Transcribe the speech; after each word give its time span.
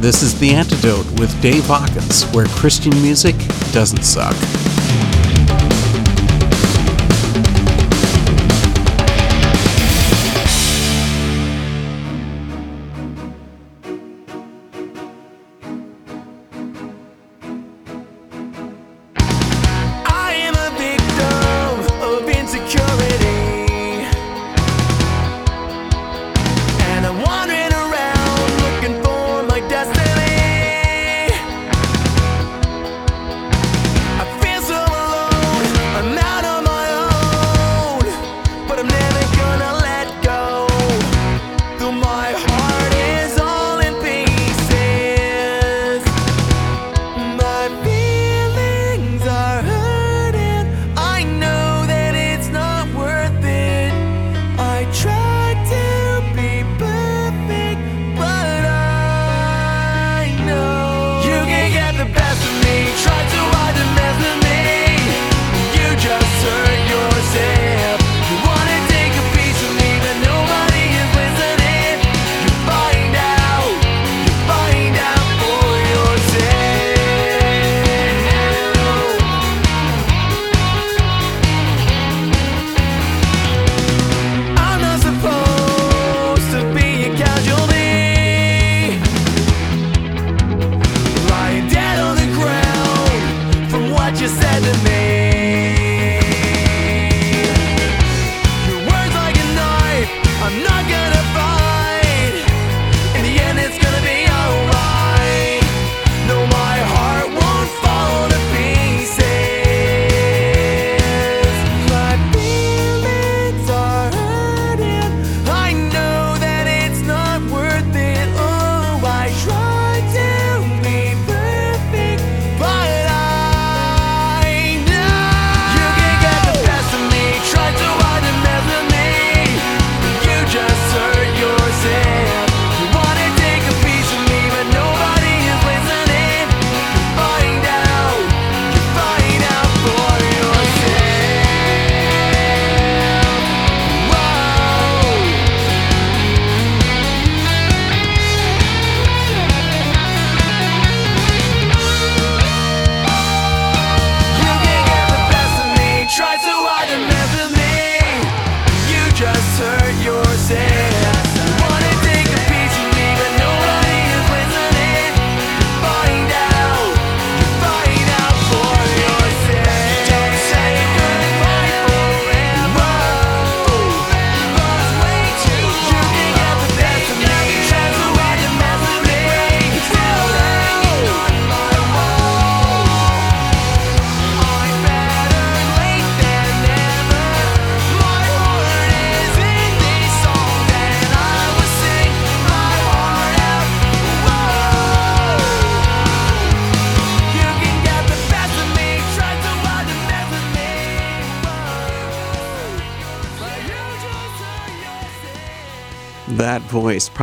This 0.00 0.22
is 0.22 0.38
The 0.38 0.50
Antidote 0.50 1.10
with 1.18 1.42
Dave 1.42 1.66
Hawkins, 1.66 2.22
where 2.30 2.46
Christian 2.46 2.92
music 3.02 3.34
doesn't 3.72 4.04
suck. 4.04 4.36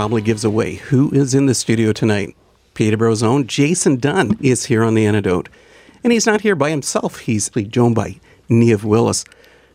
Probably 0.06 0.22
gives 0.22 0.46
away 0.46 0.76
who 0.76 1.10
is 1.14 1.34
in 1.34 1.48
the 1.48 1.56
studio 1.56 1.92
tonight. 1.92 2.36
Peterborough's 2.76 3.24
own 3.24 3.48
Jason 3.48 3.96
Dunn 3.96 4.38
is 4.40 4.66
here 4.66 4.84
on 4.84 4.94
The 4.94 5.08
Antidote. 5.08 5.50
And 6.04 6.14
he's 6.14 6.28
not 6.28 6.42
here 6.42 6.54
by 6.54 6.70
himself. 6.70 7.22
He's 7.22 7.50
joined 7.50 7.96
by 7.96 8.20
Niamh 8.48 8.84
Willis, 8.84 9.26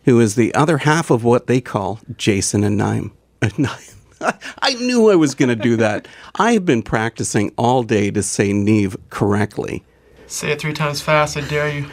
who 0.05 0.21
is 0.21 0.35
the 0.35 0.55
other 0.55 0.77
half 0.77 1.11
of 1.11 1.25
what 1.25 1.47
they 1.47 1.59
call 1.59 1.99
Jason 2.15 2.63
and 2.63 2.77
Nime. 2.77 3.11
I 3.41 4.73
knew 4.75 5.11
I 5.11 5.15
was 5.15 5.35
going 5.35 5.49
to 5.49 5.55
do 5.57 5.75
that. 5.75 6.07
I've 6.35 6.65
been 6.65 6.81
practicing 6.81 7.51
all 7.57 7.83
day 7.83 8.09
to 8.11 8.23
say 8.23 8.51
Niamh 8.51 8.95
correctly. 9.09 9.83
Say 10.27 10.53
it 10.53 10.61
three 10.61 10.71
times 10.71 11.01
fast, 11.01 11.35
I 11.35 11.41
dare 11.41 11.67
you. 11.67 11.89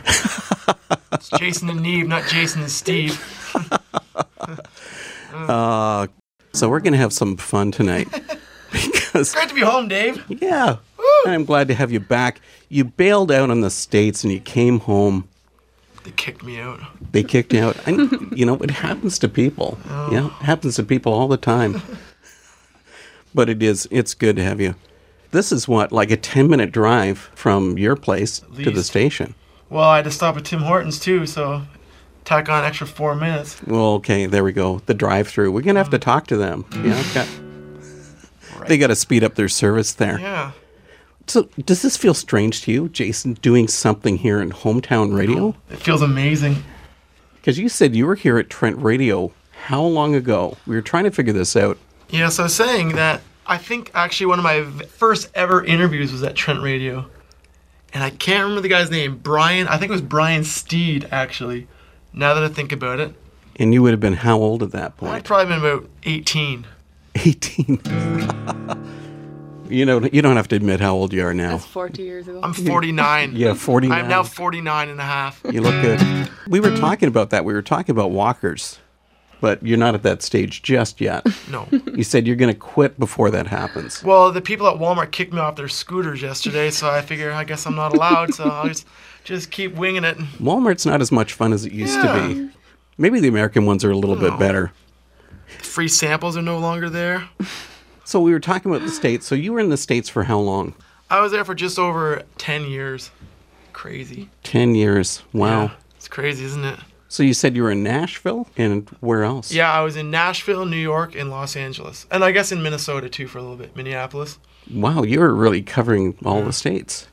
it's 1.10 1.28
Jason 1.40 1.70
and 1.70 1.80
Niamh, 1.80 2.06
not 2.06 2.28
Jason 2.28 2.62
and 2.62 2.70
Steve. 2.70 3.20
Ah, 5.40 6.08
So 6.58 6.68
we're 6.68 6.80
going 6.80 6.92
to 6.92 6.98
have 6.98 7.12
some 7.12 7.36
fun 7.36 7.70
tonight. 7.70 8.08
because, 8.72 9.32
Great 9.32 9.48
to 9.48 9.54
be 9.54 9.60
home, 9.60 9.86
Dave. 9.86 10.24
yeah, 10.28 10.78
I'm 11.24 11.44
glad 11.44 11.68
to 11.68 11.74
have 11.74 11.92
you 11.92 12.00
back. 12.00 12.40
You 12.68 12.82
bailed 12.82 13.30
out 13.30 13.48
on 13.48 13.60
the 13.60 13.70
States 13.70 14.24
and 14.24 14.32
you 14.32 14.40
came 14.40 14.80
home. 14.80 15.28
They 16.02 16.10
kicked 16.10 16.42
me 16.42 16.58
out. 16.58 16.80
They 17.12 17.22
kicked 17.22 17.52
you 17.52 17.60
out. 17.62 17.76
And, 17.86 18.36
you 18.36 18.44
know, 18.44 18.56
it 18.56 18.72
happens 18.72 19.20
to 19.20 19.28
people. 19.28 19.78
Oh. 19.88 20.10
Yeah, 20.10 20.26
it 20.26 20.44
happens 20.44 20.74
to 20.76 20.82
people 20.82 21.12
all 21.12 21.28
the 21.28 21.36
time. 21.36 21.80
but 23.34 23.48
it 23.48 23.62
is, 23.62 23.86
it's 23.92 24.14
good 24.14 24.34
to 24.34 24.42
have 24.42 24.60
you. 24.60 24.74
This 25.30 25.52
is 25.52 25.68
what, 25.68 25.92
like 25.92 26.10
a 26.10 26.16
10 26.16 26.48
minute 26.48 26.72
drive 26.72 27.30
from 27.36 27.78
your 27.78 27.94
place 27.94 28.40
to 28.56 28.70
the 28.72 28.82
station. 28.82 29.36
Well, 29.70 29.88
I 29.88 29.96
had 29.96 30.06
to 30.06 30.10
stop 30.10 30.36
at 30.36 30.44
Tim 30.44 30.60
Hortons 30.62 30.98
too, 30.98 31.24
so 31.24 31.62
tack 32.28 32.48
on 32.48 32.60
an 32.60 32.64
extra 32.66 32.86
four 32.86 33.14
minutes. 33.14 33.60
Well, 33.66 33.94
okay, 33.94 34.26
there 34.26 34.44
we 34.44 34.52
go. 34.52 34.80
The 34.86 34.94
drive 34.94 35.28
through. 35.28 35.50
We're 35.50 35.62
to 35.62 35.74
have 35.74 35.90
to 35.90 35.98
mm. 35.98 36.02
talk 36.02 36.26
to 36.28 36.36
them. 36.36 36.66
Yeah, 36.84 37.02
got, 37.14 38.68
they 38.68 38.78
got 38.78 38.88
to 38.88 38.96
speed 38.96 39.24
up 39.24 39.34
their 39.34 39.48
service 39.48 39.94
there. 39.94 40.20
Yeah. 40.20 40.52
So, 41.26 41.48
does 41.64 41.82
this 41.82 41.96
feel 41.96 42.14
strange 42.14 42.62
to 42.62 42.72
you, 42.72 42.88
Jason, 42.88 43.34
doing 43.34 43.68
something 43.68 44.18
here 44.18 44.40
in 44.40 44.50
hometown 44.50 45.16
radio? 45.16 45.54
It 45.70 45.76
feels 45.76 46.02
amazing. 46.02 46.62
Because 47.36 47.58
you 47.58 47.68
said 47.68 47.96
you 47.96 48.06
were 48.06 48.14
here 48.14 48.38
at 48.38 48.50
Trent 48.50 48.76
Radio 48.78 49.32
how 49.64 49.82
long 49.82 50.14
ago? 50.14 50.56
We 50.66 50.76
were 50.76 50.82
trying 50.82 51.04
to 51.04 51.10
figure 51.10 51.32
this 51.32 51.56
out. 51.56 51.78
Yeah, 52.10 52.28
so 52.28 52.44
I 52.44 52.46
was 52.46 52.54
saying 52.54 52.90
that 52.90 53.20
I 53.46 53.58
think 53.58 53.90
actually 53.94 54.26
one 54.26 54.38
of 54.38 54.42
my 54.42 54.64
first 54.86 55.30
ever 55.34 55.64
interviews 55.64 56.12
was 56.12 56.22
at 56.22 56.34
Trent 56.34 56.62
Radio. 56.62 57.06
And 57.92 58.02
I 58.02 58.10
can't 58.10 58.42
remember 58.42 58.60
the 58.60 58.68
guy's 58.68 58.90
name. 58.90 59.16
Brian, 59.16 59.66
I 59.66 59.78
think 59.78 59.90
it 59.90 59.92
was 59.92 60.02
Brian 60.02 60.44
Steed, 60.44 61.08
actually. 61.10 61.66
Now 62.12 62.34
that 62.34 62.42
I 62.44 62.48
think 62.48 62.72
about 62.72 63.00
it, 63.00 63.14
And 63.56 63.72
you 63.74 63.82
would 63.82 63.92
have 63.92 64.00
been 64.00 64.14
how 64.14 64.38
old 64.38 64.62
at 64.62 64.70
that 64.72 64.96
point? 64.96 65.12
I'd 65.14 65.24
probably 65.24 65.46
been 65.54 65.58
about 65.64 65.88
18. 66.04 66.66
18. 67.14 67.80
You 69.70 69.84
know, 69.84 70.00
you 70.10 70.22
don't 70.22 70.36
have 70.36 70.48
to 70.48 70.56
admit 70.56 70.80
how 70.80 70.94
old 70.94 71.12
you 71.12 71.22
are 71.26 71.34
now. 71.34 71.58
That's 71.58 71.66
40 71.66 72.02
years 72.02 72.26
ago. 72.26 72.40
I'm 72.42 72.54
49. 72.54 73.32
Yeah, 73.36 73.52
49. 73.52 73.98
I'm 74.00 74.08
now 74.08 74.22
49 74.22 74.88
and 74.88 74.98
a 74.98 75.02
half. 75.02 75.42
You 75.44 75.60
look 75.60 75.74
good. 75.82 76.30
We 76.48 76.58
were 76.60 76.74
talking 76.74 77.06
about 77.08 77.28
that. 77.30 77.44
We 77.44 77.52
were 77.52 77.60
talking 77.60 77.90
about 77.92 78.10
walkers, 78.10 78.78
but 79.40 79.64
you're 79.64 79.78
not 79.78 79.94
at 79.94 80.02
that 80.02 80.22
stage 80.22 80.62
just 80.62 81.00
yet. 81.00 81.26
No. 81.50 81.66
You 81.94 82.02
said 82.04 82.26
you're 82.26 82.36
going 82.36 82.52
to 82.52 82.58
quit 82.58 82.98
before 82.98 83.30
that 83.30 83.46
happens. 83.46 84.02
Well, 84.04 84.30
the 84.32 84.40
people 84.42 84.66
at 84.68 84.76
Walmart 84.76 85.12
kicked 85.12 85.32
me 85.32 85.38
off 85.40 85.56
their 85.56 85.68
scooters 85.68 86.20
yesterday, 86.20 86.70
so 86.70 86.90
I 86.90 87.00
figure 87.00 87.32
I 87.32 87.44
guess 87.44 87.64
I'm 87.66 87.74
not 87.74 87.94
allowed. 87.94 88.34
So 88.34 88.44
I'll 88.44 88.68
just 88.68 88.86
just 89.24 89.50
keep 89.50 89.74
winging 89.74 90.04
it. 90.04 90.18
Walmart's 90.40 90.84
not 90.84 91.00
as 91.00 91.10
much 91.10 91.32
fun 91.32 91.52
as 91.54 91.64
it 91.64 91.72
used 91.72 91.94
to 92.00 92.06
Yeah. 92.06 92.26
be. 92.28 92.50
Maybe 92.98 93.20
the 93.20 93.28
American 93.28 93.64
ones 93.66 93.84
are 93.84 93.90
a 93.90 93.96
little 93.96 94.16
bit 94.16 94.38
better. 94.38 94.72
Free 95.46 95.88
samples 95.88 96.36
are 96.36 96.42
no 96.42 96.58
longer 96.58 96.90
there. 96.90 97.28
So 98.04 98.20
we 98.20 98.32
were 98.32 98.40
talking 98.40 98.70
about 98.70 98.84
the 98.84 98.90
states. 98.92 99.26
So 99.26 99.34
you 99.34 99.52
were 99.52 99.60
in 99.60 99.68
the 99.70 99.76
states 99.76 100.08
for 100.08 100.24
how 100.24 100.38
long? 100.38 100.74
I 101.10 101.20
was 101.20 101.32
there 101.32 101.44
for 101.44 101.54
just 101.54 101.78
over 101.78 102.22
10 102.38 102.64
years. 102.64 103.10
Crazy. 103.72 104.28
10 104.42 104.74
years. 104.74 105.22
Wow. 105.32 105.62
Yeah, 105.62 105.70
it's 105.96 106.08
crazy, 106.08 106.44
isn't 106.44 106.64
it? 106.64 106.78
So 107.10 107.22
you 107.22 107.32
said 107.32 107.56
you 107.56 107.62
were 107.62 107.70
in 107.70 107.82
Nashville 107.82 108.46
and 108.56 108.88
where 109.00 109.24
else? 109.24 109.50
Yeah, 109.50 109.72
I 109.72 109.80
was 109.80 109.96
in 109.96 110.10
Nashville, 110.10 110.66
New 110.66 110.76
York, 110.76 111.14
and 111.14 111.30
Los 111.30 111.56
Angeles. 111.56 112.06
And 112.10 112.22
I 112.22 112.32
guess 112.32 112.52
in 112.52 112.62
Minnesota 112.62 113.08
too 113.08 113.26
for 113.26 113.38
a 113.38 113.42
little 113.42 113.56
bit, 113.56 113.74
Minneapolis. 113.74 114.38
Wow, 114.72 115.02
you 115.04 115.20
were 115.20 115.34
really 115.34 115.62
covering 115.62 116.16
all 116.24 116.42
the 116.42 116.52
states. 116.52 117.08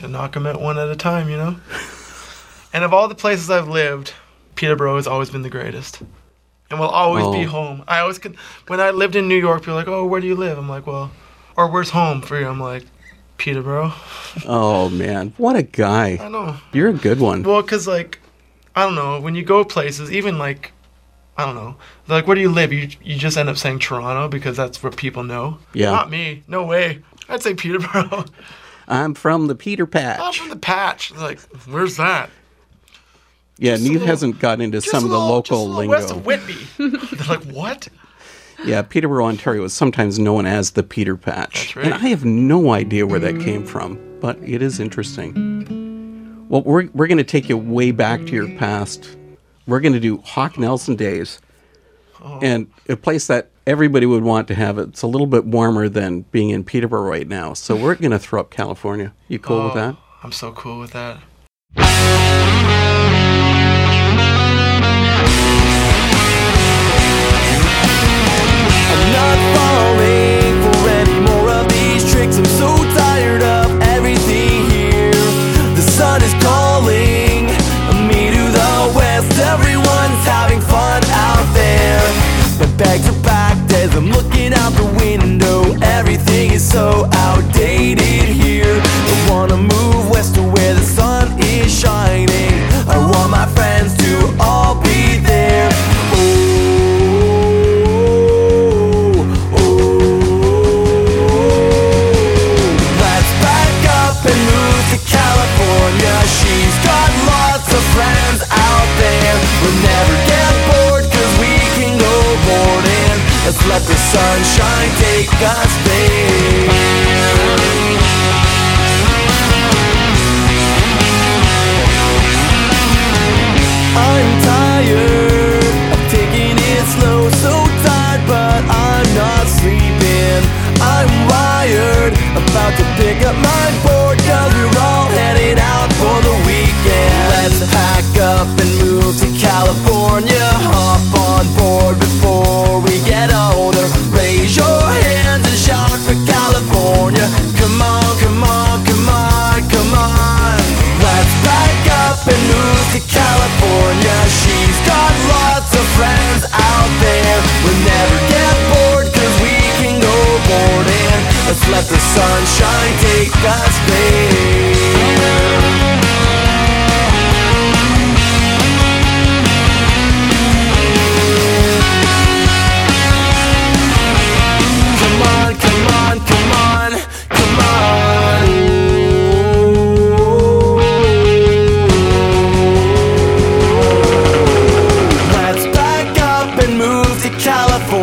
Yeah, 0.00 0.06
knock 0.06 0.32
them 0.32 0.46
at 0.46 0.60
one 0.60 0.78
at 0.78 0.88
a 0.88 0.96
time, 0.96 1.28
you 1.28 1.36
know? 1.36 1.56
and 2.72 2.84
of 2.84 2.94
all 2.94 3.06
the 3.06 3.14
places 3.14 3.50
I've 3.50 3.68
lived, 3.68 4.14
Peterborough 4.54 4.96
has 4.96 5.06
always 5.06 5.28
been 5.30 5.42
the 5.42 5.50
greatest. 5.50 6.00
And 6.70 6.80
will 6.80 6.88
always 6.88 7.24
be 7.36 7.44
Oh. 7.44 7.50
home. 7.50 7.84
I 7.86 7.98
always 7.98 8.18
could, 8.18 8.36
when 8.68 8.80
I 8.80 8.90
lived 8.90 9.14
in 9.14 9.28
New 9.28 9.36
York, 9.38 9.60
people 9.60 9.74
were 9.74 9.80
like, 9.80 9.88
oh, 9.88 10.06
where 10.06 10.20
do 10.22 10.26
you 10.26 10.34
live? 10.34 10.56
I'm 10.56 10.68
like, 10.68 10.86
well, 10.86 11.10
or 11.56 11.68
where's 11.70 11.90
home 11.90 12.22
for 12.22 12.40
you? 12.40 12.48
I'm 12.48 12.58
like, 12.60 12.84
Peterborough. 13.36 13.92
Oh 14.46 14.88
man, 14.88 15.34
what 15.36 15.54
a 15.56 15.62
guy. 15.62 16.18
I 16.20 16.28
know. 16.28 16.56
You're 16.72 16.88
a 16.88 16.94
good 16.94 17.20
one. 17.20 17.42
Well, 17.42 17.60
because, 17.62 17.86
like, 17.86 18.18
I 18.76 18.82
don't 18.84 18.94
know, 18.94 19.20
when 19.20 19.34
you 19.34 19.42
go 19.44 19.64
places, 19.64 20.10
even 20.12 20.38
like, 20.38 20.72
I 21.36 21.44
don't 21.46 21.54
know, 21.54 21.76
like, 22.08 22.26
where 22.26 22.34
do 22.34 22.40
you 22.40 22.50
live? 22.50 22.72
You, 22.72 22.88
you 23.02 23.16
just 23.16 23.36
end 23.36 23.48
up 23.48 23.56
saying 23.56 23.78
Toronto 23.80 24.28
because 24.28 24.56
that's 24.56 24.82
where 24.82 24.92
people 24.92 25.22
know. 25.24 25.58
Yeah. 25.72 25.90
Not 25.90 26.10
me. 26.10 26.42
No 26.48 26.64
way. 26.64 27.00
I'd 27.28 27.42
say 27.42 27.54
Peterborough. 27.54 28.24
I'm 28.86 29.14
from 29.14 29.46
the 29.46 29.54
Peter 29.54 29.86
Patch. 29.86 30.20
I'm 30.20 30.32
from 30.32 30.48
the 30.50 30.56
patch. 30.56 31.12
Like, 31.14 31.40
where's 31.66 31.96
that? 31.96 32.30
Yeah, 33.56 33.76
just 33.76 33.86
a 33.86 33.88
Niamh 33.88 33.92
little- 33.94 34.06
hasn't 34.08 34.38
gotten 34.40 34.60
into 34.60 34.80
some 34.80 35.04
of 35.04 35.10
the 35.10 35.16
little- 35.18 35.28
local 35.34 35.68
lingo. 35.68 35.90
West 35.96 36.10
of 36.10 36.26
Whitby. 36.26 36.56
They're 36.78 37.26
like, 37.28 37.44
what? 37.44 37.88
Yeah, 38.64 38.82
Peterborough, 38.82 39.26
Ontario 39.26 39.64
is 39.64 39.72
sometimes 39.72 40.18
known 40.18 40.46
as 40.46 40.72
the 40.72 40.82
Peter 40.82 41.16
Patch. 41.16 41.52
That's 41.54 41.76
right. 41.76 41.84
And 41.86 41.94
I 41.94 42.08
have 42.08 42.24
no 42.24 42.70
idea 42.72 43.06
where 43.06 43.20
that 43.20 43.40
came 43.40 43.64
from, 43.64 43.98
but 44.20 44.38
it 44.42 44.60
is 44.62 44.80
interesting. 44.80 45.83
Well, 46.54 46.62
we're, 46.62 46.88
we're 46.94 47.08
going 47.08 47.18
to 47.18 47.24
take 47.24 47.48
you 47.48 47.58
way 47.58 47.90
back 47.90 48.26
to 48.26 48.32
your 48.32 48.48
past. 48.58 49.16
We're 49.66 49.80
going 49.80 49.92
to 49.94 49.98
do 49.98 50.18
Hawk 50.18 50.56
Nelson 50.56 50.94
days. 50.94 51.40
Oh. 52.22 52.38
And 52.40 52.70
a 52.88 52.94
place 52.94 53.26
that 53.26 53.50
everybody 53.66 54.06
would 54.06 54.22
want 54.22 54.46
to 54.46 54.54
have. 54.54 54.78
It's 54.78 55.02
a 55.02 55.08
little 55.08 55.26
bit 55.26 55.46
warmer 55.46 55.88
than 55.88 56.20
being 56.30 56.50
in 56.50 56.62
Peterborough 56.62 57.10
right 57.10 57.26
now. 57.26 57.54
So 57.54 57.74
we're 57.74 57.96
going 57.96 58.12
to 58.12 58.20
throw 58.20 58.38
up 58.38 58.52
California. 58.52 59.12
You 59.26 59.40
cool 59.40 59.64
with 59.64 59.72
Oh, 59.72 59.74
that? 59.74 59.96
I'm 60.22 60.30
so 60.30 60.52
cool 60.52 60.78
with 60.78 60.92
that. 60.92 61.18
I'm 68.96 69.12
not 69.12 69.56
falling 69.56 70.23
sun 75.94 76.20
is 76.22 76.34
calling 76.42 76.53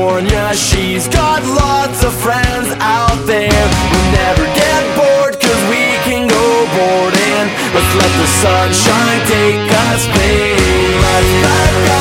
California. 0.01 0.53
She's 0.55 1.07
got 1.07 1.43
lots 1.45 2.03
of 2.03 2.11
friends 2.25 2.73
out 2.81 3.21
there. 3.29 3.63
We'll 3.93 4.11
never 4.17 4.45
get 4.57 4.81
bored 4.97 5.37
cause 5.37 5.61
we 5.69 5.93
can 6.09 6.25
go 6.25 6.45
boarding. 6.73 7.45
Let's 7.69 7.93
let 8.01 8.13
the 8.17 8.29
sunshine 8.41 9.21
take 9.29 9.69
us 9.93 10.01
there. 10.17 10.57
Let's 11.05 11.33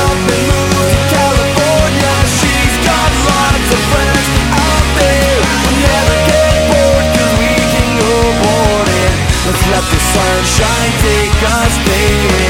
up 0.01 0.17
and 0.33 0.43
move 0.49 0.81
to 0.81 1.01
California. 1.13 2.15
She's 2.41 2.77
got 2.89 3.11
lots 3.29 3.69
of 3.69 3.81
friends 3.93 4.27
out 4.49 4.87
there. 4.97 5.37
We'll 5.61 5.81
never 5.85 6.17
get 6.25 6.57
we 7.37 7.53
can 7.69 7.91
go. 8.01 8.17
Let's 9.45 9.65
let 9.77 9.85
the 9.93 10.01
sunshine 10.17 10.93
take 11.05 11.37
us 11.53 11.75
there. 11.85 12.50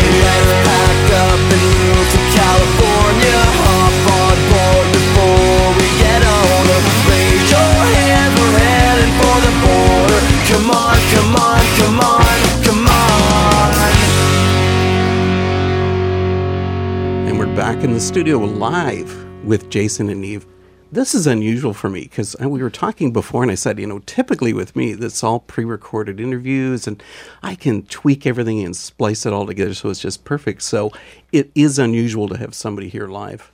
We're 17.51 17.57
back 17.57 17.83
in 17.83 17.93
the 17.93 18.01
studio 18.01 18.39
live 18.39 19.45
with 19.45 19.71
Jason 19.71 20.09
and 20.09 20.23
Niamh. 20.23 20.45
This 20.93 21.17
is 21.17 21.27
unusual 21.27 21.75
for 21.75 21.91
me 21.91 22.03
because 22.03 22.37
we 22.39 22.63
were 22.63 22.71
talking 22.71 23.13
before, 23.13 23.43
and 23.43 23.51
I 23.51 23.57
said, 23.57 23.81
you 23.81 23.89
know, 23.89 23.99
typically 24.07 24.53
with 24.53 24.77
me, 24.77 24.93
that's 24.93 25.25
all 25.25 25.41
pre 25.41 25.65
recorded 25.65 26.21
interviews, 26.21 26.87
and 26.87 27.03
I 27.43 27.57
can 27.57 27.83
tweak 27.87 28.25
everything 28.25 28.61
and 28.65 28.77
splice 28.77 29.27
it 29.27 29.33
all 29.33 29.47
together 29.47 29.75
so 29.75 29.91
it's 29.91 29.99
just 29.99 30.25
perfect. 30.25 30.63
So 30.63 30.93
it 31.33 31.51
is 31.57 31.77
unusual 31.81 32.29
to 32.29 32.37
have 32.37 32.55
somebody 32.55 32.89
here 32.89 33.09
live. 33.09 33.51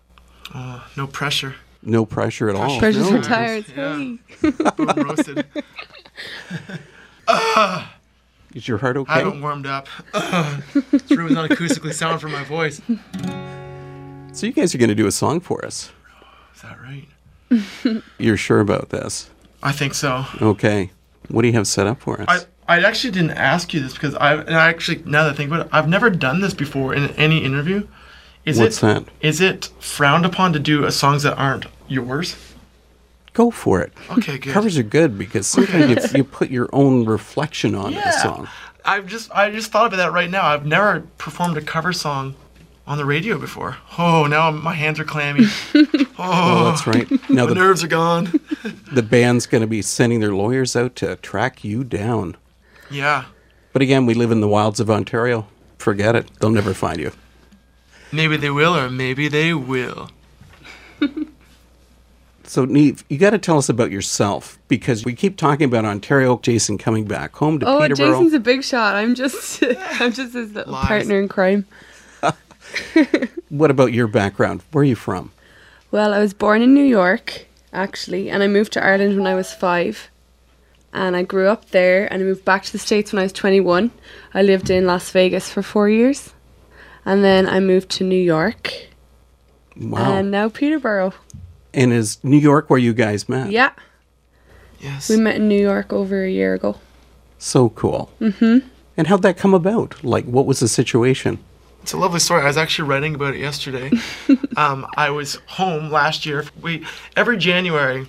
Uh, 0.52 0.82
no 0.94 1.06
pressure. 1.06 1.54
No 1.82 2.04
pressure 2.04 2.50
at 2.50 2.54
all. 2.54 2.78
Pressure's 2.78 3.10
No. 3.10 3.16
retired. 3.16 3.64
Yeah. 3.74 3.96
Hey. 4.42 4.50
Boom 4.76 4.88
roasted. 5.08 5.46
Is 8.54 8.68
your 8.68 8.76
heart 8.78 8.98
okay? 8.98 9.10
I 9.10 9.16
okay? 9.16 9.24
haven't 9.24 9.40
warmed 9.42 9.66
up. 9.66 9.88
this 10.12 11.10
room 11.10 11.28
is 11.28 11.32
not 11.32 11.50
acoustically 11.50 11.92
sound 11.94 12.20
for 12.20 12.28
my 12.28 12.44
voice. 12.44 12.80
So 14.36 14.44
you 14.44 14.52
guys 14.52 14.74
are 14.74 14.78
going 14.78 14.90
to 14.90 14.94
do 14.94 15.06
a 15.06 15.12
song 15.12 15.40
for 15.40 15.64
us. 15.64 15.90
Is 16.54 16.60
that 16.60 16.76
right? 16.82 18.02
You're 18.18 18.36
sure 18.36 18.60
about 18.60 18.90
this? 18.90 19.30
I 19.62 19.72
think 19.72 19.94
so. 19.94 20.26
Okay. 20.42 20.90
What 21.28 21.40
do 21.40 21.48
you 21.48 21.54
have 21.54 21.66
set 21.66 21.86
up 21.86 22.02
for 22.02 22.20
us? 22.20 22.46
I, 22.68 22.76
I 22.76 22.84
actually 22.84 23.12
didn't 23.12 23.30
ask 23.30 23.72
you 23.72 23.80
this 23.80 23.94
because 23.94 24.14
I 24.14 24.34
and 24.34 24.54
I 24.54 24.68
actually 24.68 25.02
now 25.06 25.24
that 25.24 25.32
I 25.32 25.34
think 25.34 25.50
about 25.50 25.64
it, 25.64 25.72
I've 25.72 25.88
never 25.88 26.10
done 26.10 26.42
this 26.42 26.52
before 26.52 26.92
in 26.92 27.08
any 27.12 27.42
interview. 27.46 27.88
Is 28.44 28.58
What's 28.60 28.76
it 28.76 28.80
that? 28.82 29.04
is 29.22 29.40
it 29.40 29.70
frowned 29.80 30.26
upon 30.26 30.52
to 30.52 30.58
do 30.58 30.88
songs 30.90 31.22
that 31.22 31.34
aren't 31.38 31.64
yours? 31.88 32.36
Go 33.32 33.50
for 33.50 33.80
it. 33.80 33.94
Okay, 34.10 34.36
good. 34.36 34.52
Covers 34.52 34.76
are 34.76 34.82
good 34.82 35.16
because 35.16 35.46
sometimes 35.46 36.12
you, 36.12 36.18
you 36.18 36.24
put 36.24 36.50
your 36.50 36.68
own 36.74 37.06
reflection 37.06 37.74
on 37.74 37.94
the 37.94 38.12
song. 38.12 38.48
I've 38.84 39.06
just 39.06 39.30
I 39.34 39.50
just 39.50 39.72
thought 39.72 39.94
of 39.94 39.96
that 39.96 40.12
right 40.12 40.28
now. 40.28 40.44
I've 40.44 40.66
never 40.66 41.06
performed 41.16 41.56
a 41.56 41.62
cover 41.62 41.94
song 41.94 42.34
on 42.86 42.98
the 42.98 43.04
radio 43.04 43.38
before. 43.38 43.76
Oh, 43.98 44.26
now 44.26 44.50
my 44.50 44.74
hands 44.74 44.98
are 45.00 45.04
clammy. 45.04 45.46
Oh, 46.18 46.64
that's 46.70 46.86
right. 46.86 47.10
Now 47.28 47.44
the, 47.44 47.54
nerves 47.54 47.84
are 47.84 47.88
gone. 47.88 48.40
the 48.92 49.02
band's 49.02 49.44
going 49.44 49.60
to 49.60 49.66
be 49.66 49.82
sending 49.82 50.20
their 50.20 50.32
lawyers 50.32 50.74
out 50.74 50.96
to 50.96 51.16
track 51.16 51.62
you 51.62 51.84
down. 51.84 52.38
yeah. 52.90 53.26
But 53.74 53.82
again, 53.82 54.06
we 54.06 54.14
live 54.14 54.30
in 54.30 54.40
the 54.40 54.48
wilds 54.48 54.80
of 54.80 54.90
Ontario. 54.90 55.46
Forget 55.76 56.16
it. 56.16 56.30
They'll 56.40 56.48
never 56.48 56.72
find 56.72 56.98
you. 56.98 57.12
Maybe 58.12 58.38
they 58.38 58.48
will, 58.48 58.74
or 58.74 58.88
maybe 58.88 59.28
they 59.28 59.52
will. 59.52 60.08
So, 62.48 62.64
Niamh, 62.64 63.02
you 63.10 63.18
got 63.18 63.30
to 63.30 63.38
tell 63.38 63.58
us 63.58 63.68
about 63.68 63.90
yourself 63.90 64.56
because 64.68 65.04
we 65.04 65.14
keep 65.14 65.36
talking 65.36 65.64
about 65.64 65.84
Ontario. 65.84 66.38
Jason 66.38 66.78
coming 66.78 67.04
back 67.04 67.34
home 67.34 67.58
to 67.58 67.66
Oh, 67.66 67.80
Peterborough. 67.80 68.12
Jason's 68.12 68.34
a 68.34 68.38
big 68.40 68.62
shot. 68.62 68.94
I'm 68.94 69.16
just, 69.16 69.64
I'm 69.64 70.12
just 70.12 70.32
his 70.34 70.54
Lies. 70.54 70.86
partner 70.86 71.18
in 71.20 71.26
crime. 71.28 71.66
What 73.48 73.70
about 73.70 73.92
your 73.92 74.08
background? 74.08 74.62
Where 74.72 74.82
are 74.82 74.84
you 74.84 74.96
from? 74.96 75.30
Well, 75.92 76.12
I 76.12 76.18
was 76.18 76.34
born 76.34 76.62
in 76.62 76.74
New 76.74 76.84
York, 76.84 77.46
actually, 77.72 78.28
and 78.28 78.42
I 78.42 78.48
moved 78.48 78.72
to 78.72 78.84
Ireland 78.84 79.16
when 79.16 79.26
I 79.26 79.34
was 79.36 79.52
five. 79.52 80.10
And 80.92 81.14
I 81.16 81.22
grew 81.22 81.46
up 81.48 81.70
there 81.70 82.12
and 82.12 82.22
I 82.22 82.24
moved 82.26 82.44
back 82.44 82.64
to 82.64 82.72
the 82.72 82.78
States 82.78 83.12
when 83.12 83.20
I 83.20 83.22
was 83.24 83.32
21. 83.32 83.90
I 84.34 84.42
lived 84.42 84.68
in 84.70 84.86
Las 84.86 85.10
Vegas 85.10 85.48
for 85.50 85.62
four 85.62 85.88
years. 85.88 86.32
And 87.04 87.22
then 87.22 87.48
I 87.48 87.60
moved 87.60 87.88
to 87.90 88.04
New 88.04 88.20
York 88.20 88.72
Wow. 89.76 90.14
and 90.16 90.30
now 90.30 90.48
Peterborough. 90.48 91.12
and 91.74 91.92
is 91.92 92.18
New 92.24 92.38
York 92.38 92.68
where 92.70 92.78
you 92.80 92.94
guys 92.94 93.28
met? 93.28 93.50
Yeah, 93.52 93.70
Yes. 94.80 95.08
we 95.10 95.16
met 95.18 95.36
in 95.36 95.48
New 95.48 95.60
York 95.60 95.92
over 95.92 96.24
a 96.24 96.30
year 96.30 96.54
ago. 96.54 96.76
So 97.38 97.68
cool. 97.70 98.10
Mm-hmm. 98.20 98.66
And 98.96 99.06
how'd 99.06 99.22
that 99.22 99.36
come 99.36 99.54
about? 99.54 100.02
Like, 100.02 100.24
what 100.24 100.46
was 100.46 100.60
the 100.60 100.68
situation? 100.68 101.38
It's 101.86 101.92
a 101.92 101.98
lovely 101.98 102.18
story. 102.18 102.42
I 102.42 102.46
was 102.46 102.56
actually 102.56 102.88
writing 102.88 103.14
about 103.14 103.34
it 103.34 103.38
yesterday. 103.38 103.92
um, 104.56 104.88
I 104.96 105.10
was 105.10 105.36
home 105.46 105.88
last 105.88 106.26
year. 106.26 106.44
We 106.60 106.84
every 107.14 107.36
January, 107.36 108.08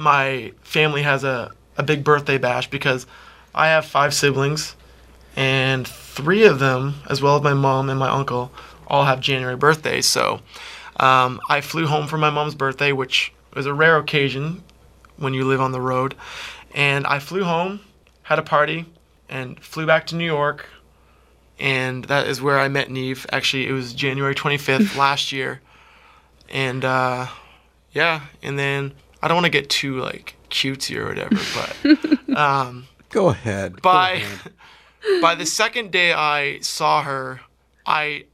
my 0.00 0.52
family 0.62 1.02
has 1.02 1.22
a, 1.22 1.52
a 1.76 1.82
big 1.82 2.02
birthday 2.02 2.38
bash 2.38 2.70
because 2.70 3.06
I 3.54 3.66
have 3.66 3.84
five 3.84 4.14
siblings, 4.14 4.74
and 5.36 5.86
three 5.86 6.44
of 6.44 6.60
them, 6.60 6.94
as 7.10 7.20
well 7.20 7.36
as 7.36 7.42
my 7.42 7.52
mom 7.52 7.90
and 7.90 7.98
my 7.98 8.08
uncle, 8.08 8.50
all 8.86 9.04
have 9.04 9.20
January 9.20 9.56
birthdays. 9.56 10.06
So 10.06 10.40
um, 10.98 11.42
I 11.50 11.60
flew 11.60 11.86
home 11.86 12.06
for 12.06 12.16
my 12.16 12.30
mom's 12.30 12.54
birthday, 12.54 12.92
which 12.92 13.34
was 13.52 13.66
a 13.66 13.74
rare 13.74 13.98
occasion 13.98 14.64
when 15.18 15.34
you 15.34 15.44
live 15.44 15.60
on 15.60 15.72
the 15.72 15.80
road. 15.80 16.14
And 16.74 17.06
I 17.06 17.18
flew 17.18 17.44
home, 17.44 17.80
had 18.22 18.38
a 18.38 18.42
party, 18.42 18.86
and 19.28 19.62
flew 19.62 19.84
back 19.84 20.06
to 20.06 20.16
New 20.16 20.24
York 20.24 20.70
and 21.58 22.04
that 22.04 22.26
is 22.26 22.42
where 22.42 22.58
I 22.58 22.68
met 22.68 22.88
Niamh. 22.88 23.26
Actually, 23.30 23.68
it 23.68 23.72
was 23.72 23.92
January 23.92 24.34
25th 24.34 24.96
last 24.98 25.32
year, 25.32 25.60
and 26.48 26.84
uh, 26.84 27.26
yeah, 27.92 28.22
and 28.42 28.58
then 28.58 28.92
I 29.22 29.28
don't 29.28 29.36
want 29.36 29.46
to 29.46 29.50
get 29.50 29.70
too 29.70 30.00
like 30.00 30.36
cutesy 30.50 30.96
or 30.96 31.06
whatever, 31.06 31.36
but 31.54 32.36
um, 32.36 32.86
Go 33.10 33.28
ahead. 33.28 33.74
Go 33.74 33.80
by 33.80 34.12
ahead. 34.12 34.52
by 35.22 35.34
the 35.34 35.46
second 35.46 35.92
day 35.92 36.12
I 36.12 36.58
saw 36.60 37.02
her, 37.02 37.40
I 37.86 38.24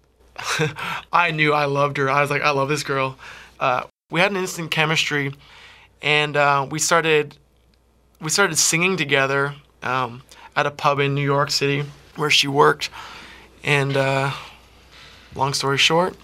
I 1.13 1.31
knew 1.33 1.53
I 1.53 1.67
loved 1.67 1.99
her. 1.99 2.09
I 2.09 2.23
was 2.23 2.31
like, 2.31 2.43
I 2.43 2.51
love 2.51 2.69
this 2.69 2.83
girl. 2.83 3.19
Uh, 3.59 3.83
we 4.11 4.21
had 4.21 4.31
an 4.31 4.39
instant 4.39 4.71
chemistry, 4.71 5.35
and 6.01 6.37
uh, 6.37 6.67
we 6.71 6.79
started 6.79 7.37
we 8.21 8.31
started 8.31 8.57
singing 8.57 8.97
together 8.97 9.55
um, 9.83 10.23
at 10.57 10.67
a 10.67 10.71
pub 10.71 10.99
in 10.99 11.15
New 11.15 11.25
York 11.25 11.51
City 11.51 11.85
where 12.17 12.31
she 12.31 12.49
worked. 12.49 12.91
And 13.63 13.97
uh, 13.97 14.33
long 15.35 15.53
story 15.55 15.79
short, 15.79 16.17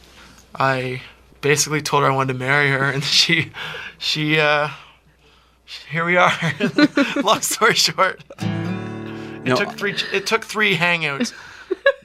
I 0.55 1.03
basically 1.43 1.83
told 1.83 2.03
her 2.03 2.11
I 2.11 2.15
wanted 2.15 2.33
to 2.33 2.39
marry 2.39 2.71
her, 2.71 2.85
and 2.91 3.05
she 3.05 3.53
she 3.99 4.39
uh, 4.41 4.69
here 5.91 6.05
we 6.05 6.17
are. 6.17 6.33
long 7.23 7.41
story 7.43 7.75
short. 7.75 8.23
It 8.41 9.45
Now, 9.51 9.57
took 9.57 9.73
three. 9.73 9.95
It 10.13 10.27
took 10.27 10.45
three 10.45 10.77
hangouts. 10.77 11.33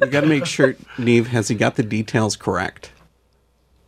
we 0.02 0.08
got 0.10 0.22
to 0.22 0.28
make 0.28 0.46
sure, 0.46 0.74
Niamh, 0.98 1.28
has 1.28 1.48
he 1.48 1.56
got 1.56 1.76
the 1.76 1.84
details 1.84 2.36
correct? 2.36 2.92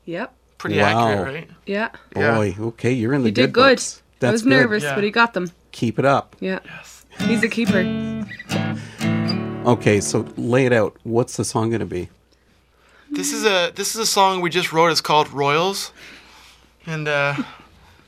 Yep. 0.05 0.33
Pretty 0.57 0.79
Wow. 0.79 1.09
accurate, 1.09 1.33
right? 1.33 1.49
Yeah. 1.65 1.89
Yeah. 2.15 2.35
Boy, 2.35 2.55
okay, 2.59 2.93
you're 2.93 3.13
in 3.13 3.21
the 3.23 3.27
He 3.29 3.31
good 3.33 3.41
did 3.47 3.53
good. 3.53 3.71
books. 3.77 4.01
I 4.01 4.15
That's 4.19 4.31
was 4.31 4.41
good. 4.43 4.49
nervous, 4.51 4.83
Yeah. 4.83 4.95
but 4.95 5.03
he 5.03 5.11
got 5.11 5.33
them. 5.33 5.51
Keep 5.73 5.99
it 5.99 6.05
up. 6.05 6.35
Yeah. 6.39 6.59
Yes. 6.63 7.05
He's 7.19 7.43
a 7.43 7.49
keeper. 7.49 7.83
Okay, 9.65 10.01
so 10.01 10.27
lay 10.35 10.65
it 10.65 10.73
out. 10.73 10.97
What's 11.03 11.37
the 11.37 11.45
song 11.45 11.69
going 11.69 11.79
to 11.79 11.85
be? 11.85 12.09
This 13.09 13.31
is 13.31 13.45
a 13.45 13.71
this 13.73 13.95
is 13.95 14.01
a 14.01 14.05
song 14.05 14.41
we 14.41 14.49
just 14.49 14.73
wrote. 14.73 14.91
It's 14.91 14.99
called 14.99 15.29
Royals, 15.31 15.93
and 16.85 17.07
uh, 17.07 17.35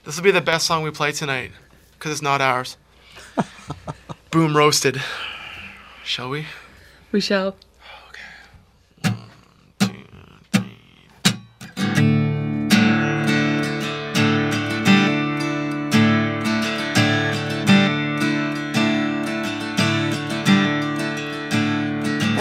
this 0.03 0.17
will 0.17 0.23
be 0.23 0.31
the 0.31 0.41
best 0.41 0.65
song 0.65 0.83
we 0.83 0.91
play 0.91 1.13
tonight 1.13 1.51
because 1.93 2.11
it's 2.11 2.21
not 2.21 2.41
ours. 2.41 2.75
Boom 4.31 4.57
roasted. 4.57 5.01
Shall 6.03 6.29
we? 6.29 6.45
We 7.13 7.21
shall. 7.21 7.55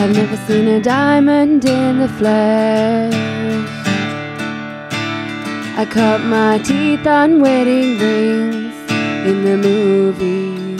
I've 0.05 0.13
never 0.15 0.37
seen 0.47 0.69
a 0.69 0.83
diamond 0.83 1.65
in 1.65 1.99
the 1.99 2.09
flesh. 2.09 3.15
I 5.79 5.87
cut 5.87 6.21
my 6.21 6.59
teeth 6.59 7.07
on 7.07 7.41
wedding 7.41 7.99
rings 7.99 8.75
in 9.27 9.45
the 9.47 9.57
movies, 9.57 10.79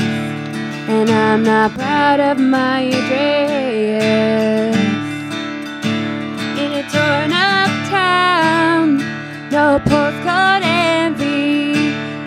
and 0.91 1.09
I'm 1.09 1.43
not 1.43 1.73
proud 1.73 2.21
of 2.21 2.39
my 2.39 2.81
address. 2.81 4.77
In 6.59 6.73
a 6.73 6.83
torn 6.93 7.33
up 7.33 7.71
town, 7.89 8.99
no 9.51 9.81
envy, 9.87 10.74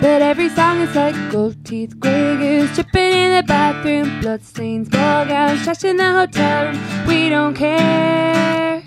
but 0.00 0.22
every 0.22 0.48
song 0.48 0.80
is 0.80 0.94
like 0.94 1.14
gold 1.30 1.56
teeth, 1.64 1.98
gray 1.98 2.36
goose, 2.36 2.74
dripping 2.74 3.12
in 3.12 3.36
the 3.36 3.42
bathroom, 3.42 4.20
bloodstains, 4.20 4.88
ball 4.88 5.24
gowns, 5.26 5.62
trash 5.64 5.84
in 5.84 5.96
the 5.96 6.12
hotel 6.12 6.66
room. 6.66 7.06
We 7.06 7.28
don't 7.28 7.54
care. 7.54 8.82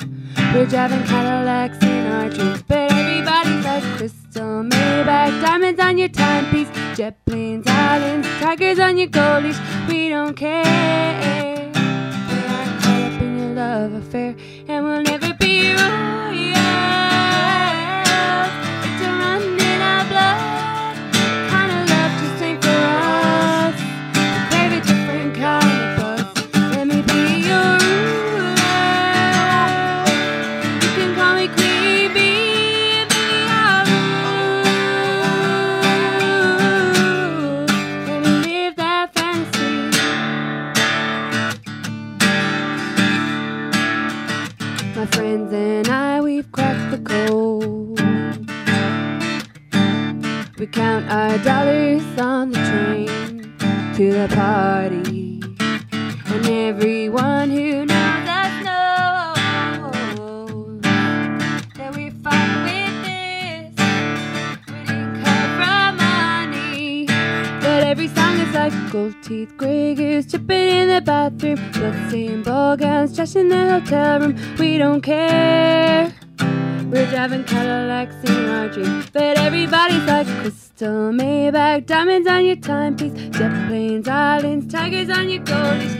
We're 0.53 0.65
driving 0.65 1.03
Cadillacs 1.03 1.83
in 1.83 2.07
our 2.07 2.29
dreams, 2.29 2.61
but 2.63 2.91
everybody's 2.91 3.65
like 3.65 3.83
crystal 3.97 4.63
Maybach, 4.63 5.41
diamonds 5.41 5.79
on 5.79 5.97
your 5.97 6.09
timepiece, 6.09 6.69
jet 6.95 7.17
planes, 7.25 7.67
islands, 7.67 8.27
tigers 8.39 8.79
on 8.79 8.97
your 8.97 9.07
gold 9.07 9.43
leash. 9.43 9.59
We 9.87 10.09
don't 10.09 10.35
care. 10.35 11.71
We 11.73 12.37
aren't 12.53 12.81
caught 12.81 13.01
up 13.01 13.21
in 13.21 13.37
your 13.37 13.55
love 13.55 13.93
affair, 13.93 14.35
and 14.67 14.85
we'll 14.85 15.01
never 15.03 15.33
be. 15.35 15.51
Islands, 84.93 85.09
on 85.17 85.29
your 85.29 85.43
goldies. 85.43 85.90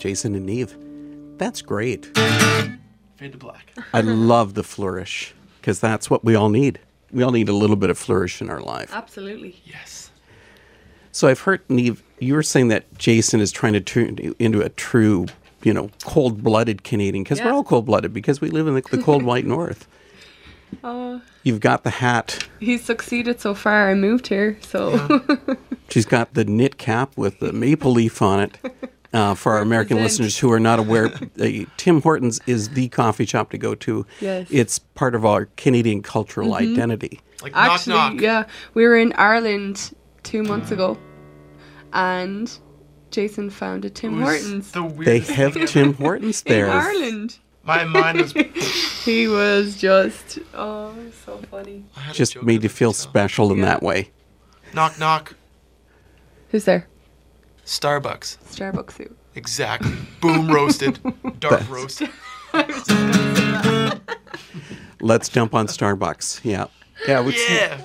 Jason 0.00 0.34
and 0.34 0.48
Niamh. 0.48 0.74
That's 1.38 1.62
great. 1.62 2.06
Fade 2.16 3.32
to 3.32 3.38
black. 3.38 3.70
I 3.92 4.00
love 4.00 4.54
the 4.54 4.64
flourish 4.64 5.34
because 5.60 5.78
that's 5.78 6.08
what 6.10 6.24
we 6.24 6.34
all 6.34 6.48
need. 6.48 6.80
We 7.12 7.22
all 7.22 7.32
need 7.32 7.48
a 7.48 7.52
little 7.52 7.76
bit 7.76 7.90
of 7.90 7.98
flourish 7.98 8.40
in 8.40 8.48
our 8.50 8.60
life. 8.60 8.90
Absolutely. 8.92 9.60
Yes. 9.64 10.10
So 11.12 11.28
I've 11.28 11.40
heard 11.40 11.66
Niamh, 11.68 12.00
you 12.18 12.34
were 12.34 12.42
saying 12.42 12.68
that 12.68 12.96
Jason 12.96 13.40
is 13.40 13.52
trying 13.52 13.74
to 13.74 13.80
turn 13.80 14.16
you 14.22 14.34
into 14.38 14.62
a 14.62 14.70
true, 14.70 15.26
you 15.62 15.74
know, 15.74 15.90
cold-blooded 16.04 16.82
Canadian 16.82 17.22
because 17.24 17.40
we're 17.42 17.52
all 17.52 17.64
cold-blooded 17.64 18.14
because 18.14 18.40
we 18.40 18.48
live 18.48 18.66
in 18.68 18.74
the, 18.74 18.82
the 18.90 19.02
cold 19.02 19.22
white 19.22 19.44
north. 19.44 19.86
Oh, 20.84 21.20
You've 21.42 21.60
got 21.60 21.82
the 21.84 21.90
hat. 21.90 22.46
he's 22.60 22.84
succeeded 22.84 23.40
so 23.40 23.54
far. 23.54 23.90
I 23.90 23.94
moved 23.94 24.28
here, 24.28 24.56
so 24.62 25.20
She's 25.90 26.06
got 26.06 26.34
the 26.34 26.44
knit 26.44 26.78
cap 26.78 27.16
with 27.16 27.40
the 27.40 27.52
maple 27.52 27.90
leaf 27.92 28.22
on 28.22 28.40
it. 28.40 28.58
Uh, 29.12 29.34
for 29.34 29.54
our 29.54 29.60
American 29.60 29.96
listeners 29.96 30.38
who 30.38 30.52
are 30.52 30.60
not 30.60 30.78
aware, 30.78 31.06
uh, 31.40 31.48
Tim 31.76 32.00
Hortons 32.00 32.40
is 32.46 32.68
the 32.70 32.88
coffee 32.90 33.26
shop 33.26 33.50
to 33.50 33.58
go 33.58 33.74
to. 33.74 34.06
Yes. 34.20 34.46
It's 34.50 34.78
part 34.78 35.16
of 35.16 35.24
our 35.24 35.46
Canadian 35.56 36.00
cultural 36.02 36.54
identity. 36.54 37.20
Like 37.42 37.52
actually, 37.56 37.94
knock 37.94 38.12
knock. 38.14 38.22
yeah, 38.22 38.44
we 38.74 38.84
were 38.84 38.96
in 38.96 39.12
Ireland 39.14 39.92
two 40.22 40.44
months 40.44 40.70
ago, 40.70 40.96
and 41.92 42.56
Jason 43.10 43.50
found 43.50 43.84
a 43.84 43.90
Tim 43.90 44.20
Hortons 44.20 44.70
The 44.70 44.82
They 44.98 45.18
have 45.20 45.54
Tim 45.66 45.94
Hortons 45.94 46.42
there. 46.42 46.66
in 46.66 46.70
there. 46.70 46.80
Ireland. 46.80 47.38
My 47.64 47.84
mind 47.84 48.20
was. 48.20 48.32
He 49.04 49.26
was 49.28 49.76
just 49.76 50.38
oh, 50.52 50.94
so 51.24 51.38
funny. 51.50 51.84
I 51.96 52.00
had 52.00 52.14
a 52.14 52.18
Just 52.18 52.40
made 52.42 52.62
you 52.62 52.68
feel 52.68 52.90
myself. 52.90 53.10
special 53.10 53.50
in 53.50 53.58
Yeah. 53.60 53.64
that 53.64 53.82
way. 53.82 54.10
Knock 54.74 54.98
knock. 54.98 55.34
Who's 56.50 56.64
there? 56.66 56.86
Starbucks. 57.64 58.38
Starbucks 58.50 58.92
soup. 58.92 59.16
Exactly. 59.34 59.92
Boom 60.20 60.48
roasted. 60.50 60.98
Dark 61.40 61.60
That's- 61.60 61.68
roast. 61.68 62.02
Let's 65.00 65.28
jump 65.28 65.54
on 65.54 65.66
Starbucks. 65.66 66.40
Yeah. 66.44 66.66
Yeah, 67.08 67.22
we, 67.22 67.34
Yeah. 67.48 67.80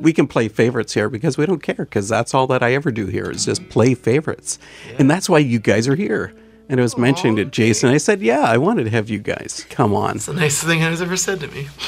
we 0.00 0.12
can 0.12 0.26
play 0.26 0.48
favorites 0.48 0.92
here 0.92 1.08
because 1.08 1.38
we 1.38 1.46
don't 1.46 1.62
care 1.62 1.74
because 1.76 2.08
that's 2.08 2.34
all 2.34 2.46
that 2.48 2.62
I 2.62 2.74
ever 2.74 2.90
do 2.90 3.06
here 3.06 3.30
is 3.30 3.46
just 3.46 3.66
play 3.70 3.94
favorites. 3.94 4.58
And 4.98 5.10
that's 5.10 5.28
why 5.30 5.38
you 5.38 5.58
guys 5.58 5.88
are 5.88 5.94
here. 5.96 6.34
And 6.68 6.78
I 6.78 6.82
was 6.82 6.98
mentioning 6.98 7.36
to 7.36 7.44
Jason, 7.46 7.88
I 7.90 7.96
said, 7.98 8.20
yeah, 8.20 8.40
I 8.42 8.58
wanted 8.58 8.84
to 8.84 8.90
have 8.90 9.08
you 9.08 9.18
guys. 9.20 9.66
Come 9.70 9.94
on. 9.94 10.16
It's 10.16 10.26
the 10.26 10.34
nicest 10.34 10.64
thing 10.64 10.80
anyone's 10.80 11.00
ever 11.00 11.16
said 11.16 11.40
to 11.40 11.48
me. 11.48 11.68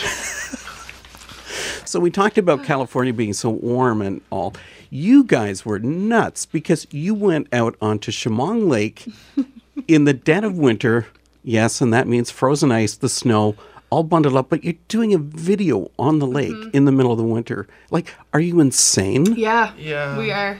So 1.94 2.00
we 2.00 2.11
talked 2.11 2.38
about 2.38 2.59
hmm. 2.59 2.64
California 2.64 3.12
being 3.12 3.35
so 3.35 3.50
warm 3.50 4.02
and 4.02 4.20
all. 4.30 4.54
You 4.90 5.22
guys 5.22 5.64
were 5.64 5.78
nuts 5.78 6.44
because 6.44 6.88
you 6.90 7.14
went 7.14 7.46
out 7.52 7.76
onto 7.80 8.11
Chemong 8.11 8.68
Lake 8.68 9.07
in 9.87 10.04
the 10.04 10.12
dead 10.12 10.42
of 10.42 10.59
winter. 10.59 11.07
Yes, 11.44 11.80
and 11.80 11.94
that 11.94 12.09
means 12.09 12.33
frozen 12.33 12.72
ice, 12.72 12.96
the 12.96 13.09
snow, 13.09 13.54
all 13.90 14.02
bundled 14.02 14.37
up, 14.37 14.48
but 14.48 14.64
you're 14.64 14.74
doing 14.88 15.14
a 15.14 15.18
video 15.18 15.88
on 15.96 16.18
the 16.18 16.26
lake 16.26 16.50
mm-hmm. 16.50 16.70
in 16.72 16.85
the 16.85 16.90
middle 16.90 17.12
of 17.12 17.18
the 17.18 17.22
winter. 17.22 17.68
Like, 17.92 18.12
are 18.33 18.40
you 18.40 18.59
insane? 18.59 19.26
Yeah, 19.37 19.72
Yeah. 19.78 20.18
we 20.18 20.33
are, 20.33 20.59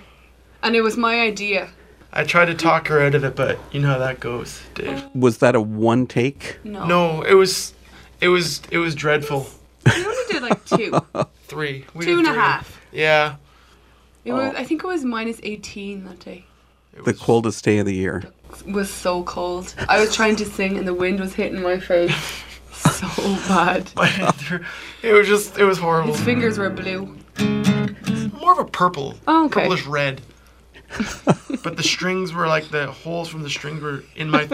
and 0.63 0.77
it 0.77 0.83
was 0.83 0.97
my 0.97 1.21
idea. 1.21 1.69
I 2.13 2.23
tried 2.23 2.45
to 2.45 2.55
talk 2.55 2.87
her 2.87 3.01
out 3.01 3.17
of 3.17 3.25
it, 3.25 3.35
but 3.35 3.59
you 3.73 3.81
know 3.81 3.89
how 3.89 3.99
that 3.99 4.21
goes, 4.21 4.63
Dave. 4.77 5.03
Was 5.17 5.39
that 5.39 5.57
a 5.57 5.61
one 5.61 6.07
take? 6.07 6.61
No, 6.63 6.87
No, 6.87 7.23
it 7.23 7.35
was, 7.35 7.75
it 8.21 8.29
was, 8.29 8.63
it 8.71 8.79
was 8.79 8.95
dreadful. 8.95 9.49
We 9.87 10.05
only 10.05 10.23
did 10.31 10.43
like 10.43 10.65
two, 10.65 10.99
Three. 11.45 11.85
We 11.95 12.05
two 12.05 12.17
did 12.17 12.19
and 12.21 12.27
a 12.29 12.31
three. 12.31 12.39
half. 12.41 12.81
Yeah. 12.93 13.37
It 14.25 14.33
was. 14.33 14.53
Oh. 14.55 14.59
I 14.59 14.65
think 14.65 14.83
it 14.85 14.87
was 14.87 15.05
minus 15.05 15.41
eighteen 15.43 16.05
that 16.05 16.21
day. 16.21 16.45
It 16.95 17.05
The 17.05 17.13
was- 17.13 17.21
coldest 17.21 17.65
day 17.65 17.79
of 17.79 17.87
the 17.87 17.95
year. 17.95 18.25
It 18.67 18.73
was 18.73 18.89
so 18.93 19.25
cold. 19.25 19.75
I 19.89 20.01
was 20.01 20.15
trying 20.15 20.37
to 20.37 20.45
sing, 20.45 20.79
and 20.79 20.87
the 20.87 20.95
wind 20.95 21.19
was 21.19 21.35
hitting 21.35 21.61
my 21.61 21.79
face 21.81 22.15
so 22.73 23.07
bad. 23.49 23.91
it 25.03 25.13
was 25.13 25.27
just, 25.27 25.59
it 25.59 25.65
was 25.65 25.77
horrible. 25.77 26.13
His 26.15 26.23
fingers 26.25 26.57
were 26.57 26.71
blue. 26.71 27.17
More 28.39 28.53
of 28.53 28.59
a 28.61 28.65
purple. 28.65 29.15
Oh, 29.27 29.47
okay. 29.47 29.63
Purplish 29.63 29.87
red. 29.87 30.21
but 31.65 31.77
the 31.77 31.83
strings 31.83 32.33
were 32.33 32.47
like 32.47 32.69
the 32.69 32.87
holes 32.93 33.29
from 33.29 33.43
the 33.43 33.51
strings 33.51 33.83
were 33.83 34.05
in 34.15 34.31
my 34.31 34.47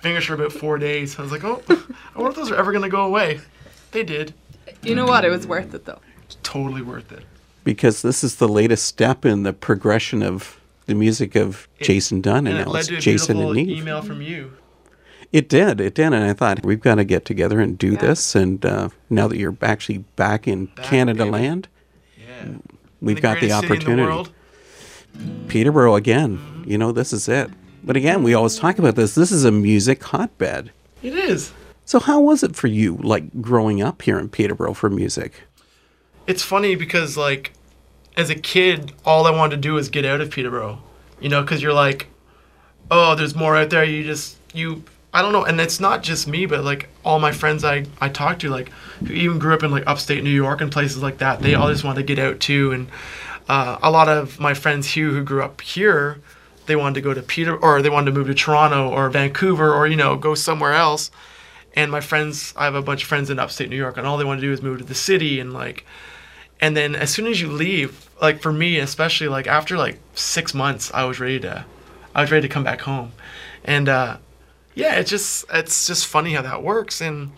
fingers 0.00 0.24
for 0.26 0.34
about 0.34 0.52
four 0.52 0.78
days. 0.78 1.18
I 1.18 1.22
was 1.22 1.32
like, 1.32 1.42
oh, 1.42 1.60
I 1.68 1.74
wonder 2.18 2.30
if 2.30 2.36
those 2.36 2.50
are 2.52 2.56
ever 2.56 2.72
gonna 2.72 2.88
go 2.88 3.04
away. 3.06 3.40
They 3.90 4.04
did. 4.04 4.34
You 4.82 4.94
know 4.94 5.06
what? 5.06 5.24
It 5.24 5.30
was 5.30 5.46
worth 5.46 5.74
it 5.74 5.84
though. 5.84 6.00
It's 6.24 6.36
totally 6.42 6.82
worth 6.82 7.12
it. 7.12 7.24
Because 7.64 8.02
this 8.02 8.24
is 8.24 8.36
the 8.36 8.48
latest 8.48 8.84
step 8.86 9.24
in 9.24 9.42
the 9.44 9.52
progression 9.52 10.22
of 10.22 10.60
the 10.86 10.94
music 10.94 11.36
of 11.36 11.68
It- 11.78 11.84
Jason 11.84 12.20
Dunn, 12.20 12.46
and, 12.46 12.48
And 12.48 12.58
it 12.58 12.64
now 12.66 12.72
led 12.72 12.78
it's 12.80 12.88
to 12.88 12.96
a 12.96 13.00
Jason 13.00 13.36
and 13.38 13.52
beautiful 13.54 13.74
Niamh. 13.74 13.78
email 13.80 14.02
from 14.02 14.20
you. 14.22 14.52
It 15.32 15.48
did, 15.48 15.80
it 15.80 15.94
did, 15.94 16.06
and 16.12 16.16
I 16.16 16.32
thought 16.34 16.64
we've 16.64 16.80
got 16.80 16.96
to 16.96 17.04
get 17.04 17.24
together 17.24 17.58
and 17.60 17.78
do 17.78 17.92
Yeah. 17.92 18.00
this. 18.00 18.34
And 18.34 18.64
uh, 18.66 18.88
now 19.08 19.28
that 19.28 19.38
you're 19.38 19.56
actually 19.62 19.98
back 20.16 20.46
in 20.48 20.66
Back, 20.66 20.84
Canada 20.84 21.20
baby. 21.24 21.30
land, 21.30 21.68
Yeah. 22.18 22.48
we've 23.00 23.22
got 23.22 23.34
the 23.40 23.46
greatest 23.48 23.60
city 23.60 23.66
in 23.66 23.72
opportunity. 23.80 24.02
world. 24.08 24.30
Peterborough 25.48 25.94
again. 25.94 26.64
You 26.66 26.78
know, 26.78 26.92
this 26.92 27.12
is 27.12 27.28
it. 27.28 27.50
But 27.84 27.96
again, 27.96 28.22
we 28.22 28.34
always 28.34 28.56
talk 28.58 28.78
about 28.78 28.94
this. 28.96 29.14
This 29.14 29.32
is 29.32 29.44
a 29.44 29.50
music 29.52 30.02
hotbed. 30.02 30.70
It 31.02 31.14
is. 31.14 31.52
So 31.92 32.00
how 32.00 32.20
was 32.20 32.42
it 32.42 32.56
for 32.56 32.68
you, 32.68 32.96
like 33.02 33.42
growing 33.42 33.82
up 33.82 34.00
here 34.00 34.18
in 34.18 34.30
Peterborough 34.30 34.72
for 34.72 34.88
music? 34.88 35.42
It's 36.26 36.42
funny 36.42 36.74
because 36.74 37.18
like, 37.18 37.52
as 38.16 38.30
a 38.30 38.34
kid, 38.34 38.92
all 39.04 39.26
I 39.26 39.30
wanted 39.30 39.56
to 39.56 39.60
do 39.60 39.74
was 39.74 39.90
get 39.90 40.06
out 40.06 40.22
of 40.22 40.30
Peterborough. 40.30 40.78
You 41.20 41.28
know, 41.28 41.42
because 41.42 41.62
you're 41.62 41.74
like, 41.74 42.06
oh, 42.90 43.14
there's 43.14 43.34
more 43.34 43.58
out 43.58 43.68
there. 43.68 43.84
You 43.84 44.04
just 44.04 44.38
you 44.54 44.84
I 45.12 45.20
don't 45.20 45.34
know, 45.34 45.44
and 45.44 45.60
it's 45.60 45.80
not 45.80 46.02
just 46.02 46.26
me, 46.26 46.46
but 46.46 46.64
like 46.64 46.88
all 47.04 47.18
my 47.20 47.30
friends 47.30 47.62
I 47.62 47.84
I 48.00 48.08
talked 48.08 48.40
to, 48.40 48.48
like 48.48 48.70
who 49.06 49.12
even 49.12 49.38
grew 49.38 49.52
up 49.52 49.62
in 49.62 49.70
like 49.70 49.86
upstate 49.86 50.24
New 50.24 50.30
York 50.30 50.62
and 50.62 50.72
places 50.72 51.02
like 51.02 51.18
that, 51.18 51.40
they 51.40 51.54
all 51.54 51.70
just 51.70 51.84
want 51.84 51.96
to 51.98 52.02
get 52.02 52.18
out 52.18 52.40
too. 52.40 52.72
And 52.72 52.88
uh, 53.50 53.76
a 53.82 53.90
lot 53.90 54.08
of 54.08 54.40
my 54.40 54.54
friends 54.54 54.86
Hugh 54.86 55.10
who 55.10 55.22
grew 55.22 55.42
up 55.42 55.60
here, 55.60 56.22
they 56.64 56.74
wanted 56.74 56.94
to 56.94 57.00
go 57.02 57.12
to 57.12 57.20
Peter 57.20 57.54
or 57.54 57.82
they 57.82 57.90
wanted 57.90 58.12
to 58.12 58.16
move 58.16 58.28
to 58.28 58.34
Toronto 58.34 58.88
or 58.88 59.10
Vancouver 59.10 59.74
or 59.74 59.86
you 59.86 59.96
know 59.96 60.16
go 60.16 60.34
somewhere 60.34 60.72
else. 60.72 61.10
And 61.74 61.90
my 61.90 62.00
friends, 62.00 62.52
I 62.56 62.64
have 62.64 62.74
a 62.74 62.82
bunch 62.82 63.02
of 63.02 63.08
friends 63.08 63.30
in 63.30 63.38
upstate 63.38 63.70
New 63.70 63.76
York, 63.76 63.96
and 63.96 64.06
all 64.06 64.18
they 64.18 64.24
want 64.24 64.40
to 64.40 64.46
do 64.46 64.52
is 64.52 64.62
move 64.62 64.78
to 64.78 64.84
the 64.84 64.94
city 64.94 65.40
and 65.40 65.52
like. 65.52 65.84
And 66.60 66.76
then 66.76 66.94
as 66.94 67.10
soon 67.10 67.26
as 67.26 67.40
you 67.40 67.50
leave, 67.50 68.08
like 68.20 68.40
for 68.40 68.52
me 68.52 68.78
especially, 68.78 69.28
like 69.28 69.46
after 69.46 69.76
like 69.76 69.98
six 70.14 70.54
months, 70.54 70.90
I 70.94 71.04
was 71.04 71.18
ready 71.18 71.40
to, 71.40 71.64
I 72.14 72.20
was 72.20 72.30
ready 72.30 72.46
to 72.46 72.52
come 72.52 72.62
back 72.62 72.82
home, 72.82 73.12
and 73.64 73.88
uh, 73.88 74.18
yeah, 74.74 74.96
it's 74.96 75.10
just 75.10 75.44
it's 75.52 75.86
just 75.86 76.06
funny 76.06 76.34
how 76.34 76.42
that 76.42 76.62
works. 76.62 77.00
And 77.00 77.32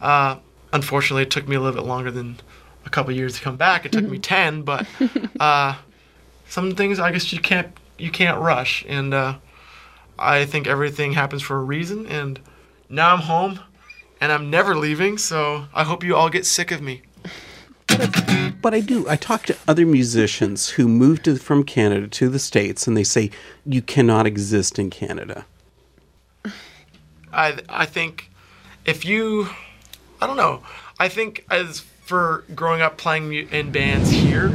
uh, 0.00 0.36
unfortunately, 0.72 1.24
it 1.24 1.30
took 1.30 1.46
me 1.46 1.56
a 1.56 1.60
little 1.60 1.78
bit 1.78 1.86
longer 1.86 2.10
than 2.10 2.40
a 2.86 2.90
couple 2.90 3.12
years 3.12 3.34
to 3.36 3.42
come 3.42 3.56
back. 3.56 3.84
It 3.84 3.92
took 3.92 4.04
me 4.04 4.18
ten, 4.34 4.62
but 4.62 4.86
uh, 5.38 5.76
some 6.48 6.74
things 6.74 6.98
I 6.98 7.12
guess 7.12 7.32
you 7.32 7.40
can't 7.40 7.76
you 7.98 8.10
can't 8.10 8.40
rush. 8.40 8.84
And 8.88 9.14
uh, 9.14 9.36
I 10.18 10.44
think 10.44 10.66
everything 10.66 11.12
happens 11.12 11.42
for 11.42 11.56
a 11.56 11.62
reason. 11.62 12.06
And 12.06 12.40
now 12.88 13.14
I'm 13.14 13.20
home, 13.20 13.60
and 14.20 14.30
I'm 14.32 14.50
never 14.50 14.76
leaving. 14.76 15.18
So 15.18 15.66
I 15.74 15.84
hope 15.84 16.04
you 16.04 16.14
all 16.14 16.28
get 16.28 16.46
sick 16.46 16.70
of 16.70 16.82
me. 16.82 17.02
But 18.62 18.74
I 18.74 18.80
do. 18.80 19.08
I 19.08 19.16
talk 19.16 19.44
to 19.46 19.56
other 19.66 19.86
musicians 19.86 20.70
who 20.70 20.86
moved 20.86 21.24
to, 21.24 21.36
from 21.36 21.64
Canada 21.64 22.06
to 22.08 22.28
the 22.28 22.38
States, 22.38 22.86
and 22.86 22.96
they 22.96 23.04
say 23.04 23.30
you 23.64 23.80
cannot 23.80 24.26
exist 24.26 24.78
in 24.78 24.90
Canada. 24.90 25.46
I 27.32 27.58
I 27.68 27.86
think 27.86 28.30
if 28.84 29.04
you, 29.04 29.48
I 30.20 30.26
don't 30.26 30.36
know. 30.36 30.62
I 30.98 31.08
think 31.08 31.44
as 31.50 31.80
for 31.80 32.44
growing 32.54 32.82
up 32.82 32.98
playing 32.98 33.32
in 33.32 33.72
bands 33.72 34.10
here, 34.10 34.54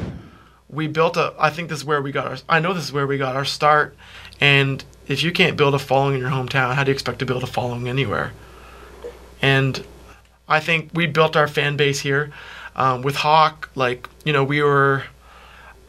we 0.70 0.88
built 0.88 1.18
a. 1.18 1.34
I 1.40 1.50
think 1.50 1.70
this 1.70 1.80
is 1.80 1.86
where 1.86 2.02
we 2.02 2.12
got 2.12 2.28
our. 2.28 2.38
I 2.48 2.60
know 2.60 2.74
this 2.74 2.84
is 2.84 2.94
where 2.94 3.08
we 3.08 3.18
got 3.18 3.36
our 3.36 3.46
start. 3.46 3.96
And 4.40 4.84
if 5.08 5.24
you 5.24 5.32
can't 5.32 5.58
build 5.58 5.74
a 5.74 5.80
following 5.80 6.16
in 6.16 6.22
your 6.22 6.30
hometown, 6.30 6.76
how 6.76 6.84
do 6.84 6.92
you 6.92 6.94
expect 6.94 7.20
to 7.20 7.26
build 7.26 7.44
a 7.44 7.48
following 7.48 7.88
anywhere? 7.88 8.34
And 9.42 9.84
I 10.48 10.60
think 10.60 10.92
we 10.94 11.08
built 11.08 11.36
our 11.36 11.48
fan 11.48 11.78
base 11.78 12.00
here 12.00 12.32
um, 12.76 13.02
with 13.02 13.16
Hawk. 13.18 13.70
Like 13.76 14.10
you 14.24 14.34
know, 14.34 14.44
we 14.44 14.62
were 14.62 15.04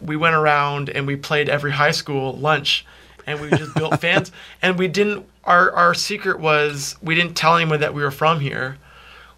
we 0.01 0.17
went 0.17 0.35
around 0.35 0.89
and 0.91 1.07
we 1.07 1.17
played 1.17 1.49
every 1.49 1.73
high 1.73 1.91
school 1.91 2.35
lunch 2.35 2.85
and 3.27 3.41
we 3.41 3.51
just 3.51 3.75
built 3.75 3.99
fans 4.01 4.31
and 4.63 4.79
we 4.79 4.89
didn't 4.89 5.27
our 5.45 5.71
our 5.73 5.95
secret 5.95 6.39
was 6.39 6.97
we 7.03 7.15
didn't 7.15 7.35
tell 7.37 7.57
anyone 7.57 7.81
that 7.81 7.95
we 7.95 8.03
were 8.03 8.11
from 8.11 8.41
here 8.41 8.77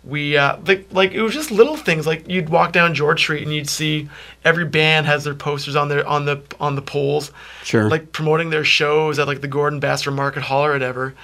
we 0.04 0.36
uh 0.36 0.56
like 0.66 0.86
like 0.90 1.12
it 1.12 1.22
was 1.22 1.32
just 1.32 1.50
little 1.50 1.76
things 1.76 2.06
like 2.06 2.28
you'd 2.28 2.48
walk 2.48 2.72
down 2.72 2.94
george 2.94 3.20
street 3.20 3.42
and 3.42 3.52
you'd 3.54 3.68
see 3.68 4.08
every 4.44 4.64
band 4.64 5.06
has 5.06 5.24
their 5.24 5.34
posters 5.34 5.76
on 5.76 5.88
their 5.88 6.06
on 6.06 6.24
the 6.24 6.40
on 6.60 6.74
the 6.74 6.82
poles 6.82 7.30
Sure. 7.62 7.88
like 7.88 8.12
promoting 8.12 8.50
their 8.50 8.64
shows 8.64 9.18
at 9.18 9.26
like 9.26 9.40
the 9.40 9.48
gordon 9.48 9.80
Best 9.80 10.08
market 10.10 10.42
hall 10.42 10.64
or 10.64 10.72
whatever 10.72 11.14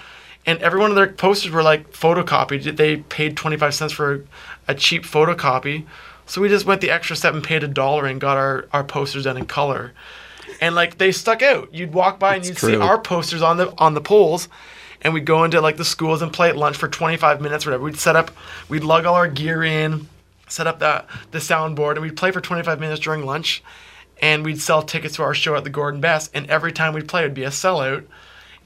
and 0.46 0.58
every 0.60 0.78
one 0.78 0.90
of 0.90 0.96
their 0.96 1.08
posters 1.08 1.50
were 1.50 1.62
like 1.62 1.90
photocopied 1.92 2.76
they 2.76 2.96
paid 2.96 3.36
25 3.36 3.74
cents 3.74 3.92
for 3.92 4.24
a, 4.68 4.74
cheap 4.74 5.04
photocopy 5.04 5.84
so 6.26 6.40
we 6.40 6.48
just 6.48 6.66
went 6.66 6.80
the 6.80 6.90
extra 6.90 7.16
step 7.16 7.34
and 7.34 7.44
paid 7.44 7.62
a 7.62 7.68
dollar 7.68 8.06
and 8.06 8.20
got 8.20 8.36
our, 8.36 8.66
our 8.72 8.84
posters 8.84 9.24
done 9.24 9.36
in 9.36 9.46
color 9.46 9.92
and 10.60 10.74
like 10.74 10.98
they 10.98 11.12
stuck 11.12 11.42
out. 11.42 11.72
You'd 11.72 11.92
walk 11.92 12.18
by 12.18 12.36
and 12.36 12.44
you'd 12.44 12.58
see 12.58 12.76
our 12.76 13.00
posters 13.00 13.42
on 13.42 13.56
the 13.56 13.72
on 13.78 13.94
the 13.94 14.00
poles, 14.00 14.48
and 15.02 15.14
we'd 15.14 15.24
go 15.24 15.44
into 15.44 15.60
like 15.60 15.76
the 15.76 15.84
schools 15.84 16.22
and 16.22 16.32
play 16.32 16.48
at 16.48 16.56
lunch 16.56 16.76
for 16.76 16.88
25 16.88 17.40
minutes 17.40 17.66
or 17.66 17.70
whatever. 17.70 17.84
We'd 17.84 17.98
set 17.98 18.16
up, 18.16 18.30
we'd 18.68 18.84
lug 18.84 19.06
all 19.06 19.14
our 19.14 19.28
gear 19.28 19.62
in, 19.62 20.08
set 20.48 20.66
up 20.66 20.78
the 20.78 21.04
the 21.30 21.38
soundboard, 21.38 21.92
and 21.92 22.02
we'd 22.02 22.16
play 22.16 22.30
for 22.30 22.40
25 22.40 22.80
minutes 22.80 23.00
during 23.00 23.24
lunch, 23.24 23.62
and 24.20 24.44
we'd 24.44 24.60
sell 24.60 24.82
tickets 24.82 25.16
to 25.16 25.22
our 25.22 25.34
show 25.34 25.54
at 25.56 25.64
the 25.64 25.70
Gordon 25.70 26.00
Best. 26.00 26.30
And 26.34 26.46
every 26.46 26.72
time 26.72 26.94
we'd 26.94 27.08
play, 27.08 27.22
it'd 27.22 27.34
be 27.34 27.44
a 27.44 27.50
sellout, 27.50 28.04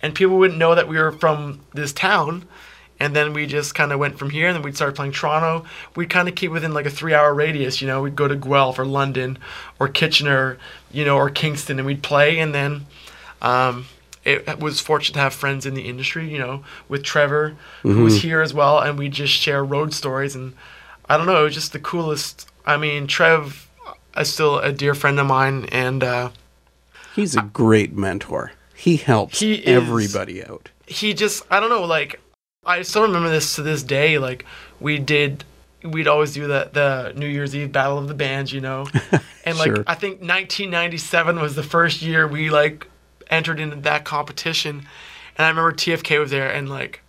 and 0.03 0.15
people 0.15 0.39
wouldn't 0.39 0.59
know 0.59 0.75
that 0.75 0.89
we 0.89 0.99
were 0.99 1.13
from 1.13 1.61
this 1.75 1.93
town. 1.93 2.45
And 3.01 3.15
then 3.15 3.33
we 3.33 3.47
just 3.47 3.77
kind 3.77 3.93
of 3.93 4.01
went 4.01 4.19
from 4.19 4.31
here, 4.31 4.49
and 4.49 4.57
then 4.57 4.63
we'd 4.63 4.75
start 4.75 4.97
playing 4.97 5.13
Toronto. 5.13 5.65
We'd 5.95 6.11
kind 6.11 6.29
of 6.29 6.35
keep 6.35 6.51
within 6.51 6.75
like 6.75 6.85
a 6.85 6.91
three-hour 6.91 7.33
radius, 7.33 7.81
you 7.81 7.87
know. 7.87 8.03
We'd 8.03 8.17
go 8.17 8.27
to 8.27 8.35
Guelph 8.35 8.77
or 8.77 8.85
London 8.85 9.39
or 9.79 9.87
Kitchener, 9.87 10.59
you 10.91 11.05
know, 11.05 11.17
or 11.17 11.31
Kingston, 11.31 11.79
and 11.79 11.87
we'd 11.87 12.03
play. 12.03 12.41
And 12.41 12.53
then 12.53 12.87
um, 13.41 13.87
it 14.25 14.59
was 14.59 14.81
fortunate 14.81 15.15
to 15.15 15.21
have 15.21 15.33
friends 15.33 15.65
in 15.65 15.75
the 15.75 15.89
industry, 15.89 16.29
you 16.29 16.39
know, 16.39 16.65
with 16.89 17.05
Trevor, 17.05 17.57
who 17.83 18.03
was 18.03 18.23
here 18.23 18.41
as 18.41 18.53
well, 18.53 18.81
and 18.81 18.99
we 18.99 19.09
just 19.09 19.33
share 19.33 19.65
road 19.65 19.95
stories. 19.95 20.35
And 20.35 20.55
I 21.09 21.17
don't 21.17 21.27
know, 21.27 21.41
it 21.41 21.45
was 21.45 21.55
just 21.55 21.73
the 21.73 21.79
coolest. 21.79 22.49
I 22.67 22.77
mean, 22.77 23.07
Trev 23.07 23.69
is 24.17 24.33
still 24.33 24.59
a 24.59 24.73
dear 24.73 24.95
friend 24.95 25.21
of 25.21 25.27
mine, 25.27 25.67
and 25.71 26.03
uh, 26.03 26.31
He's 27.15 27.37
a 27.37 27.43
great 27.43 27.97
mentor. 27.97 28.53
He 28.89 28.97
helps 28.97 29.41
He 29.41 29.55
is- 29.55 29.67
everybody 29.77 30.43
out. 30.43 30.71
he 30.87 31.13
just 31.13 31.43
I 31.51 31.61
don't 31.61 31.69
know 31.69 31.85
like 31.85 32.21
I 32.65 32.81
still 32.83 33.03
remember 33.03 33.29
this 33.29 33.55
to 33.57 33.63
this 33.63 33.83
day 33.83 34.17
like 34.19 34.47
we 34.81 34.99
did 34.99 35.45
we'd 35.85 36.09
always 36.09 36.33
do 36.33 36.47
the 36.47 36.71
the 36.73 37.13
New 37.15 37.27
Year's 37.27 37.55
Eve 37.55 37.71
battle 37.71 37.99
of 37.99 38.09
the 38.09 38.15
bands 38.15 38.51
you 38.53 38.61
know 38.63 38.87
and 39.45 39.59
like 39.59 39.67
Sure. 39.75 39.85
I 39.87 39.95
think 39.95 40.21
1997 40.21 41.39
was 41.41 41.55
the 41.55 41.63
first 41.63 42.01
year 42.03 42.27
we 42.27 42.49
like 42.49 42.87
entered 43.31 43.61
into 43.61 43.77
that 43.77 44.05
competition 44.05 44.87
and 45.37 45.45
I 45.47 45.49
remember 45.51 45.73
TFK 45.73 46.19
was 46.19 46.31
there 46.31 46.51
and 46.51 46.69
like 46.71 47.03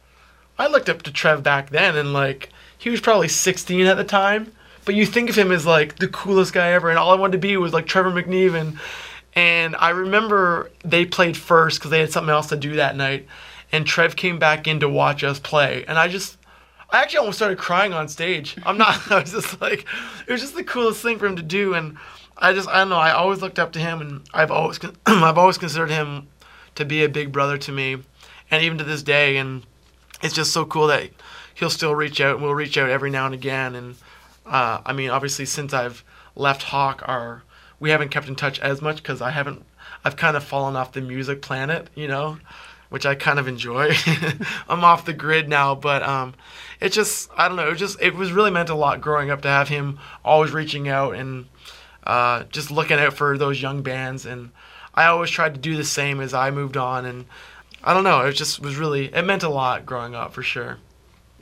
I 0.58 0.68
looked 0.68 0.89
up 0.89 1.02
to 1.04 1.12
Trev 1.13 1.44
back 1.44 1.70
then 1.70 1.96
and 1.96 2.12
like 2.12 2.50
he 2.78 2.89
was 2.89 3.00
probably 3.00 3.30
16 3.30 3.86
at 3.86 3.96
the 3.96 4.04
time 4.04 4.52
but 4.86 4.96
you 4.96 5.06
think 5.06 5.30
of 5.30 5.38
him 5.38 5.52
as 5.52 5.65
like 5.65 5.96
the 5.98 6.08
coolest 6.10 6.52
guy 6.54 6.72
ever 6.74 6.89
and 6.89 7.00
all 7.00 7.12
I 7.12 7.15
wanted 7.15 7.34
to 7.34 7.38
be 7.48 7.56
was 7.58 7.72
like 7.74 7.86
Trevor 7.86 8.12
McNevan 8.12 8.78
and 9.36 9.76
I 9.76 9.89
remember 9.89 10.72
they 10.84 11.06
played 11.06 11.38
first 11.38 11.80
because 11.80 11.92
they 11.92 12.00
had 12.00 12.12
something 12.12 12.32
else 12.32 12.48
to 12.48 12.58
do 12.58 12.76
that 12.76 12.96
night. 12.96 13.28
And 13.72 13.86
Trev 13.86 14.15
came 14.15 14.39
back 14.39 14.68
in 14.68 14.80
to 14.80 14.89
watch 14.89 15.24
us 15.24 15.39
play. 15.39 15.86
And 15.88 15.98
I 15.98 16.08
just, 16.08 16.38
I 16.89 17.02
actually 17.02 17.20
almost 17.20 17.38
started 17.38 17.60
crying 17.60 17.94
on 17.94 18.08
stage. 18.08 18.58
I'm 18.65 18.78
not, 18.78 19.12
I 19.12 19.20
was 19.22 19.32
just 19.32 19.62
like, 19.62 19.86
it 20.28 20.32
was 20.32 20.42
just 20.42 20.56
the 20.56 20.63
coolest 20.63 21.02
thing 21.02 21.20
for 21.20 21.28
him 21.28 21.36
to 21.36 21.44
do. 21.44 21.74
And 21.74 21.98
I 22.38 22.54
just, 22.54 22.68
I 22.68 22.80
don't 22.80 22.89
know, 22.89 22.96
I 22.96 23.12
always 23.12 23.42
looked 23.42 23.60
up 23.60 23.72
to 23.74 23.80
him 23.80 24.02
and 24.02 24.22
I've 24.34 24.52
always, 24.52 24.80
I've 25.06 25.38
always 25.38 25.58
considered 25.58 25.92
him 25.92 26.28
to 26.76 26.86
be 26.86 27.04
a 27.04 27.10
big 27.10 27.32
brother 27.32 27.58
to 27.60 27.72
me. 27.72 27.98
And 28.52 28.63
even 28.63 28.80
to 28.80 28.84
this 28.84 29.04
day. 29.04 29.38
And 29.38 29.63
it's 30.24 30.34
just 30.34 30.52
so 30.52 30.65
cool 30.65 30.88
that 30.88 31.12
he'll 31.54 31.70
still 31.70 31.94
reach 31.94 32.20
out 32.20 32.36
and 32.36 32.44
we'll 32.44 32.56
reach 32.56 32.78
out 32.78 32.89
every 32.89 33.12
now 33.12 33.26
and 33.26 33.36
again. 33.36 33.76
And 33.76 33.96
uh, 34.46 34.82
I 34.84 34.94
mean, 34.94 35.12
obviously, 35.12 35.46
since 35.46 35.72
I've 35.72 36.04
left 36.36 36.63
Hawk, 36.63 37.04
our 37.06 37.44
we 37.80 37.89
haven't 37.92 38.10
kept 38.10 38.28
in 38.28 38.36
touch 38.36 38.60
as 38.60 38.82
much 38.82 38.98
because 38.98 39.22
I 39.22 39.32
haven't. 39.32 39.65
I've 40.04 40.15
kind 40.15 40.38
of 40.38 40.44
fallen 40.44 40.76
off 40.76 40.94
the 40.94 41.02
music 41.02 41.42
planet, 41.42 41.89
you 41.96 42.08
know, 42.08 42.38
which 42.89 43.06
I 43.06 43.15
kind 43.15 43.39
of 43.39 43.48
enjoy. 43.48 43.94
I'm 44.70 44.84
off 44.84 45.06
the 45.06 45.13
grid 45.13 45.50
now, 45.50 45.76
but 45.76 46.04
um, 46.04 46.36
it 46.80 46.89
just 46.92 47.30
I 47.38 47.48
don't 47.48 47.58
know. 47.58 47.70
It 47.70 47.76
just 47.76 48.02
it 48.02 48.15
was 48.15 48.32
really 48.32 48.52
meant 48.52 48.70
a 48.70 48.76
lot 48.76 49.02
growing 49.02 49.30
up 49.30 49.42
to 49.42 49.48
have 49.48 49.70
him 49.70 50.00
always 50.24 50.52
reaching 50.52 50.88
out 50.88 51.15
and 51.15 51.48
uh, 52.06 52.44
just 52.46 52.72
looking 52.72 52.98
out 52.98 53.13
for 53.13 53.38
those 53.38 53.62
young 53.62 53.82
bands, 53.82 54.26
and 54.26 54.52
I 54.96 55.06
always 55.06 55.30
tried 55.30 55.54
to 55.56 55.60
do 55.60 55.76
the 55.76 55.84
same 55.84 56.22
as 56.22 56.34
I 56.34 56.50
moved 56.52 56.78
on, 56.78 57.06
and 57.06 57.26
I 57.84 57.94
don't 57.94 58.04
know. 58.04 58.22
It 58.26 58.34
just 58.34 58.60
was 58.60 58.76
really 58.78 59.13
it 59.13 59.26
meant 59.26 59.44
a 59.44 59.50
lot 59.50 59.86
growing 59.86 60.15
up 60.15 60.34
for 60.34 60.44
sure. 60.44 60.78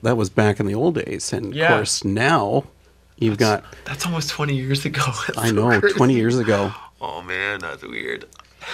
That 0.04 0.18
was 0.18 0.30
back 0.30 0.60
in 0.60 0.68
the 0.68 0.76
old 0.76 0.96
days. 0.96 1.34
And 1.34 1.56
Yeah. 1.56 1.72
of 1.72 1.78
course, 1.78 2.04
now 2.04 2.66
you've 3.18 3.38
got, 3.38 3.64
That's 3.86 4.06
almost 4.06 4.30
20 4.30 4.56
years 4.56 4.86
ago. 4.86 5.02
That's 5.28 5.38
I 5.38 5.52
know. 5.52 5.80
20 5.80 6.14
years 6.14 6.38
ago. 6.38 6.74
Oh 7.00 7.22
man, 7.22 7.60
that's 7.60 7.84
weird. 7.84 8.26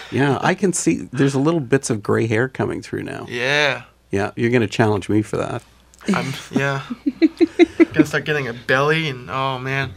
Yeah, 0.09 0.37
I 0.41 0.55
can 0.55 0.71
see 0.71 1.09
there's 1.11 1.33
a 1.33 1.39
little 1.39 1.59
bits 1.59 1.89
of 1.89 2.01
gray 2.01 2.25
hair 2.25 2.47
coming 2.47 2.81
through 2.81 3.03
now. 3.03 3.25
Yeah. 3.29 3.83
Yeah, 4.11 4.31
you're 4.37 4.49
going 4.49 4.61
to 4.61 4.67
challenge 4.67 5.09
me 5.09 5.21
for 5.21 5.37
that. 5.37 5.61
I'm 6.07 6.33
yeah. 6.51 6.83
Gonna 7.93 8.05
start 8.05 8.25
getting 8.25 8.47
a 8.47 8.53
belly 8.53 9.09
and 9.09 9.29
oh 9.29 9.59
man. 9.59 9.93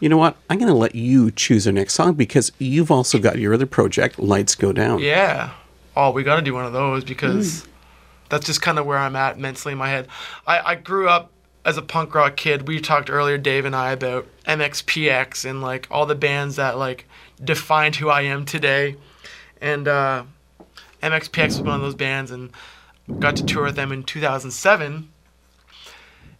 You 0.00 0.08
know 0.08 0.16
what? 0.16 0.36
I'm 0.50 0.58
going 0.58 0.70
to 0.70 0.74
let 0.74 0.94
you 0.94 1.30
choose 1.30 1.66
our 1.66 1.72
next 1.72 1.94
song 1.94 2.14
because 2.14 2.52
you've 2.58 2.90
also 2.90 3.18
got 3.18 3.38
your 3.38 3.54
other 3.54 3.66
project, 3.66 4.18
Lights 4.18 4.54
Go 4.54 4.72
Down. 4.72 5.00
Yeah. 5.00 5.52
Oh, 5.96 6.10
we 6.10 6.22
gotta 6.22 6.42
do 6.42 6.52
one 6.52 6.66
of 6.66 6.74
those 6.74 7.04
because 7.04 7.62
mm. 7.62 7.68
that's 8.28 8.44
just 8.44 8.60
kind 8.60 8.78
of 8.78 8.84
where 8.84 8.98
I'm 8.98 9.16
at 9.16 9.38
mentally 9.38 9.72
in 9.72 9.78
my 9.78 9.88
head. 9.88 10.08
I, 10.46 10.72
I 10.72 10.74
grew 10.74 11.08
up 11.08 11.32
as 11.66 11.76
a 11.76 11.82
punk 11.82 12.14
rock 12.14 12.36
kid. 12.36 12.68
We 12.68 12.80
talked 12.80 13.10
earlier, 13.10 13.36
Dave 13.36 13.64
and 13.64 13.74
I, 13.74 13.90
about 13.90 14.26
MXPX 14.46 15.44
and 15.44 15.60
like 15.60 15.88
all 15.90 16.06
the 16.06 16.14
bands 16.14 16.56
that 16.56 16.78
like 16.78 17.06
defined 17.42 17.96
who 17.96 18.08
I 18.08 18.22
am 18.22 18.46
today. 18.46 18.96
And 19.60 19.88
uh, 19.88 20.22
MXPX 21.02 21.46
was 21.46 21.62
one 21.62 21.74
of 21.74 21.80
those 21.80 21.96
bands 21.96 22.30
and 22.30 22.52
got 23.18 23.36
to 23.36 23.44
tour 23.44 23.64
with 23.64 23.74
them 23.74 23.90
in 23.90 24.04
2007. 24.04 25.10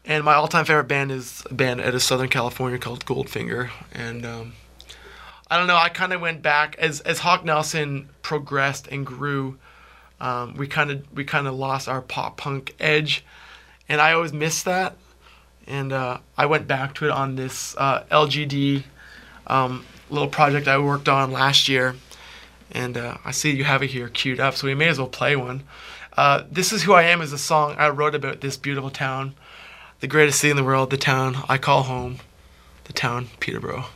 And 0.05 0.25
my 0.25 0.35
all-time 0.35 0.65
favorite 0.65 0.85
band 0.85 1.11
is 1.11 1.43
a 1.51 1.55
band 1.55 1.81
out 1.81 1.93
of 1.93 2.03
Southern 2.03 2.29
California 2.29 2.79
called 2.79 3.05
Goldfinger. 3.05 3.71
And 3.93 4.25
um, 4.25 4.53
I 5.51 5.59
don't 5.59 5.67
know. 5.67 5.77
I 5.77 5.89
kind 5.89 6.13
of 6.13 6.21
went 6.21 6.41
back 6.41 6.77
as 6.79 7.01
as 7.01 7.19
Hawk 7.19 7.45
Nelson 7.45 8.11
progressed 8.23 8.87
and 8.87 9.05
grew. 9.05 9.59
Um, 10.21 10.55
we 10.55 10.69
kind 10.69 10.93
of 10.93 11.13
we 11.13 11.25
kind 11.25 11.49
of 11.49 11.55
lost 11.57 11.89
our 11.89 12.01
pop 12.01 12.37
punk 12.37 12.77
edge, 12.79 13.25
and 13.89 14.01
I 14.01 14.13
always 14.13 14.33
missed 14.33 14.65
that. 14.67 14.97
And 15.67 15.93
uh, 15.93 16.19
I 16.37 16.47
went 16.47 16.67
back 16.67 16.95
to 16.97 17.07
it 17.07 17.11
on 17.11 17.37
this 17.37 17.77
uh, 17.77 18.05
LGD 18.11 18.85
um, 19.47 19.85
little 20.11 20.29
project 20.29 20.69
I 20.69 20.79
worked 20.79 21.09
on 21.09 21.33
last 21.33 21.69
year, 21.69 21.97
and 22.71 22.97
uh, 22.97 23.17
I 23.25 23.31
see 23.33 23.51
you 23.51 23.65
have 23.65 23.83
it 23.83 23.91
here 23.91 24.09
queued 24.09 24.41
up, 24.41 24.55
so 24.55 24.67
we 24.67 24.75
may 24.75 24.89
as 24.89 24.99
well 24.99 25.09
play 25.09 25.37
one. 25.37 25.65
Uh, 26.17 26.45
this 26.51 26.73
is 26.73 26.85
who 26.85 26.93
I 26.93 27.03
am 27.03 27.21
is 27.21 27.33
a 27.33 27.39
song 27.39 27.75
I 27.79 27.89
wrote 27.91 28.15
about 28.15 28.41
this 28.41 28.57
beautiful 28.57 28.91
town, 28.91 29.35
the 30.01 30.07
greatest 30.07 30.41
city 30.41 30.51
in 30.51 30.57
the 30.57 30.65
world, 30.65 30.91
the 30.91 30.97
town 30.97 31.37
I 31.49 31.59
call 31.59 31.83
home, 31.83 32.19
the 32.85 32.93
town 32.93 33.29
Peterborough. 33.41 33.87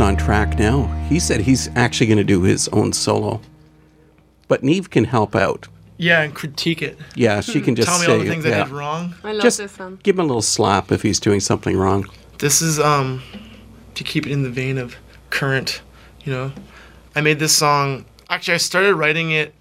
Am. 0.00 0.06
On 0.06 0.16
track 0.16 0.58
now. 0.58 0.86
He 1.08 1.18
said 1.18 1.40
he's 1.40 1.68
actually 1.76 2.06
going 2.06 2.18
to 2.18 2.24
do 2.24 2.42
his 2.42 2.68
own 2.68 2.92
solo. 2.92 3.40
But 4.48 4.62
Niamh 4.62 4.90
can 4.90 5.04
help 5.04 5.34
out. 5.34 5.68
Yeah, 5.98 6.22
and 6.22 6.34
critique 6.34 6.82
it. 6.82 6.98
Yeah, 7.14 7.40
she 7.40 7.60
can 7.60 7.74
just 7.74 7.88
Tell 7.88 7.98
me 7.98 8.06
say 8.06 8.12
all 8.12 8.18
the 8.18 8.26
things 8.28 8.44
yeah. 8.44 8.60
I 8.60 8.64
did 8.64 8.72
wrong. 8.72 9.14
I 9.24 9.32
love 9.32 9.42
Just 9.42 9.58
this 9.58 9.72
song. 9.72 9.98
give 10.02 10.16
him 10.16 10.20
a 10.20 10.28
little 10.28 10.42
slap 10.42 10.92
if 10.92 11.02
he's 11.02 11.18
doing 11.18 11.40
something 11.40 11.76
wrong. 11.76 12.06
This 12.38 12.60
is 12.60 12.78
um 12.78 13.22
to 13.94 14.04
keep 14.04 14.26
it 14.26 14.32
in 14.32 14.42
the 14.42 14.50
vein 14.50 14.76
of 14.76 14.96
current, 15.30 15.80
you 16.22 16.32
know. 16.32 16.52
I 17.14 17.22
made 17.22 17.38
this 17.38 17.56
song 17.56 18.04
actually 18.28 18.54
I 18.54 18.58
started 18.58 18.94
writing 18.94 19.30
it 19.30 19.54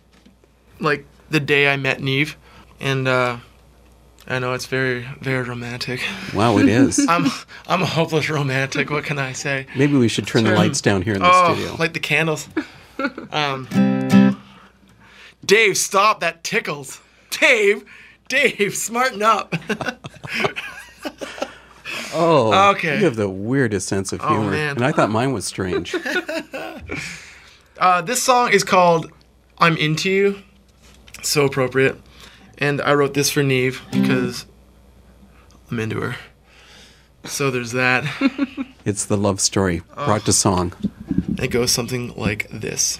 like 0.81 1.05
the 1.29 1.39
day 1.39 1.71
I 1.71 1.77
met 1.77 1.99
Niamh 1.99 2.35
and 2.81 3.07
uh 3.07 3.37
I 4.27 4.39
know 4.39 4.53
it's 4.53 4.65
very 4.65 5.07
very 5.21 5.43
romantic. 5.47 6.01
Wow, 6.33 6.57
it 6.57 6.67
is. 6.67 7.05
I'm 7.09 7.25
I'm 7.67 7.81
a 7.81 7.85
hopeless 7.85 8.29
romantic. 8.29 8.89
What 8.89 9.03
can 9.03 9.19
I 9.19 9.33
say? 9.33 9.67
Maybe 9.75 9.95
we 9.97 10.07
should 10.07 10.25
turn 10.27 10.45
the 10.45 10.53
lights 10.55 10.81
down 10.81 11.01
here 11.03 11.13
in 11.13 11.21
the 11.21 11.29
Oh, 11.31 11.53
studio. 11.53 11.75
light 11.77 11.93
the 11.93 11.99
candles. 11.99 12.47
um, 13.31 13.67
Dave, 15.45 15.77
stop! 15.77 16.21
That 16.21 16.43
tickles. 16.43 17.01
Dave, 17.29 17.83
Dave, 18.29 18.75
smarten 18.75 19.21
up. 19.21 19.53
oh, 22.13 22.71
okay. 22.71 22.97
You 22.99 23.05
have 23.05 23.15
the 23.15 23.29
weirdest 23.29 23.87
sense 23.87 24.13
of 24.13 24.21
Oh, 24.23 24.27
humor. 24.29 24.51
man. 24.51 24.75
And 24.77 24.85
I 24.85 24.91
thought 24.91 25.09
mine 25.09 25.33
was 25.33 25.45
strange. 25.45 25.95
Uh, 27.77 28.01
this 28.01 28.23
song 28.23 28.53
is 28.53 28.63
called 28.63 29.11
"I'm 29.57 29.75
Into 29.75 30.09
You." 30.09 30.39
So 31.21 31.43
appropriate, 31.43 31.99
and 32.57 32.81
I 32.81 32.93
wrote 32.93 33.13
this 33.13 33.29
for 33.29 33.41
Niamh 33.41 33.79
because 33.91 34.45
I'm 35.69 35.79
into 35.79 36.01
her. 36.01 36.15
So 37.23 37.49
there's 37.49 37.71
that. 37.71 38.05
it's 38.85 39.05
the 39.05 39.17
love 39.17 39.39
story 39.41 39.81
brought 39.95 40.25
to 40.25 40.33
song. 40.33 40.73
it 41.39 41.47
goes 41.49 41.71
something 41.71 42.15
like 42.15 42.47
this. 42.49 42.99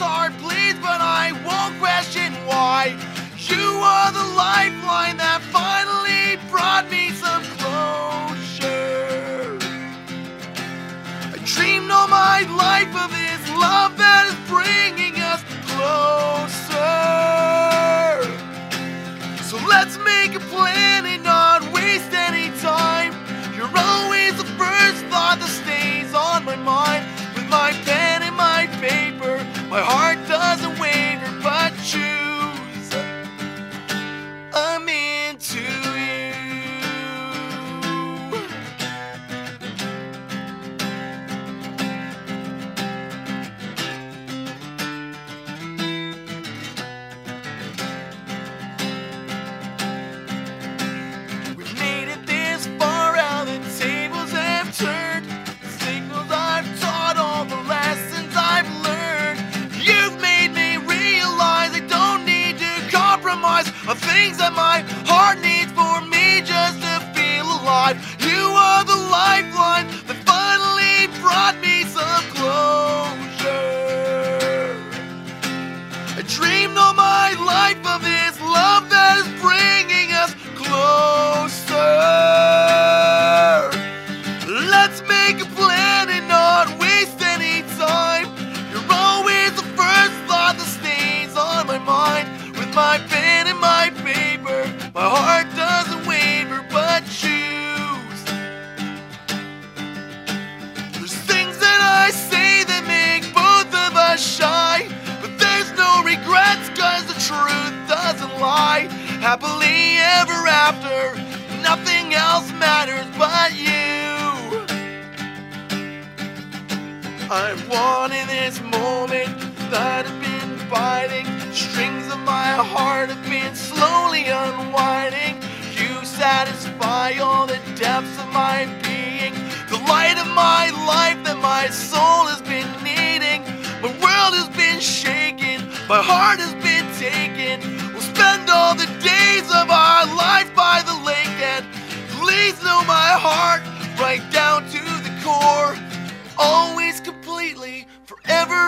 hard, 0.00 0.32
please, 0.38 0.74
but 0.80 1.00
I 1.00 1.32
won't 1.44 1.78
question 1.78 2.32
why. 2.48 2.96
You 3.36 3.66
are 3.84 4.10
the 4.10 4.24
lifeline 4.34 5.18
that 5.18 5.42
finally 5.52 6.40
brought 6.48 6.90
me 6.90 7.10
some 7.12 7.44
closure. 7.60 9.58
I 11.20 11.36
dreamed 11.44 11.90
all 11.90 12.08
my 12.08 12.48
life 12.56 12.88
of 12.96 13.10
this 13.12 13.42
love 13.60 13.96
that 13.98 14.32
is 14.32 14.38
bringing 14.48 15.20
us 15.20 15.44
closer. 15.68 16.80
So 19.44 19.56
let's 19.68 19.98
make 19.98 20.34
a 20.34 20.40
plan 20.48 21.04
and 21.04 21.22
not 21.22 21.60
waste 21.72 22.12
any 22.12 22.48
time. 22.60 23.12
You're 23.54 23.76
always 23.76 24.36
the 24.38 24.48
first 24.56 25.04
thought 25.12 25.38
that 25.40 25.48
stays 25.48 26.14
on 26.14 26.44
my 26.44 26.56
mind 26.56 27.04
with 27.34 27.48
my 27.50 27.72
pen 27.84 28.22
and 28.22 28.36
my 28.36 28.66
paper 28.80 29.59
my 29.70 29.80
heart 29.80 30.18
doesn't 30.26 30.79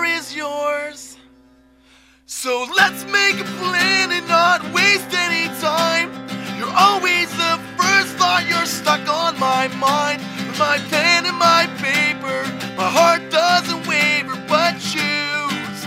is 0.05 0.35
yours. 0.35 1.17
So 2.27 2.67
let's 2.77 3.05
make 3.05 3.39
a 3.41 3.45
plan 3.61 4.13
and 4.13 4.27
not 4.29 4.63
waste 4.73 5.13
any 5.13 5.49
time. 5.61 6.11
You're 6.59 6.75
always 6.77 7.31
the 7.37 7.61
first 7.77 8.17
thought, 8.17 8.47
you're 8.49 8.67
stuck 8.67 9.07
on 9.09 9.39
my 9.39 9.69
mind. 9.77 10.23
With 10.47 10.59
my 10.59 10.79
pen 10.91 11.27
and 11.27 11.37
my 11.37 11.67
paper, 11.79 12.39
my 12.77 12.89
heart 12.89 13.31
doesn't 13.31 13.87
waver 13.87 14.37
but 14.49 14.73
choose. 14.79 15.79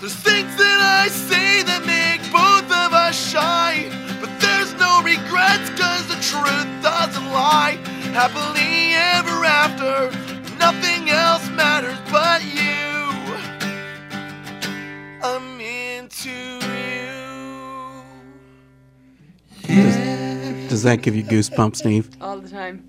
There's 0.00 0.14
things 0.14 0.54
that 0.56 0.80
I 0.80 1.08
say 1.08 1.62
that 1.64 1.82
make 1.84 2.22
both 2.32 2.70
of 2.70 2.92
us 2.92 3.14
shy. 3.14 3.90
But 4.20 4.30
there's 4.40 4.74
no 4.74 5.02
regrets, 5.02 5.70
cause 5.70 6.06
the 6.06 6.20
truth 6.22 6.68
doesn't 6.82 7.26
lie. 7.32 7.78
Happily 8.12 8.94
ever 8.94 9.44
after, 9.44 10.10
nothing 10.58 11.08
else 11.10 11.48
matters 11.50 11.98
but 12.10 12.42
you. 12.44 12.66
I'm 15.22 15.60
into 15.60 16.30
you. 16.30 18.02
Does, 19.66 20.68
does 20.70 20.82
that 20.84 21.02
give 21.02 21.14
you 21.16 21.24
goosebumps, 21.24 21.82
Niamh? 21.84 22.06
All 22.20 22.38
the 22.38 22.48
time. 22.48 22.84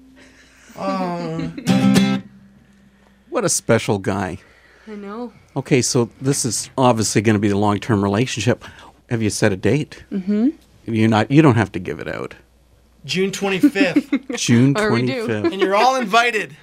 What 3.30 3.46
a 3.46 3.50
special 3.50 4.00
guy. 4.00 4.40
I 4.88 4.96
know. 4.96 5.32
Okay, 5.56 5.82
so 5.84 6.10
this 6.20 6.46
is 6.46 6.70
obviously 6.78 7.22
going 7.22 7.36
to 7.36 7.40
be 7.40 7.50
a 7.52 7.56
long-term 7.58 8.04
relationship. 8.04 8.66
Have 9.10 9.22
you 9.22 9.30
set 9.30 9.54
a 9.54 9.56
date? 9.56 10.04
Mm-hmm. 10.12 10.50
You're 10.86 11.10
not. 11.10 11.30
You 11.30 11.42
don't 11.44 11.56
have 11.56 11.72
to 11.74 11.80
give 11.80 12.00
it 12.00 12.08
out. 12.08 12.34
June 13.06 13.30
25th, 13.32 14.36
June 14.38 14.76
Or 14.80 14.92
we 14.92 15.06
do. 15.06 15.30
and 15.30 15.54
you're 15.62 15.76
all 15.76 15.96
invited. 15.96 16.58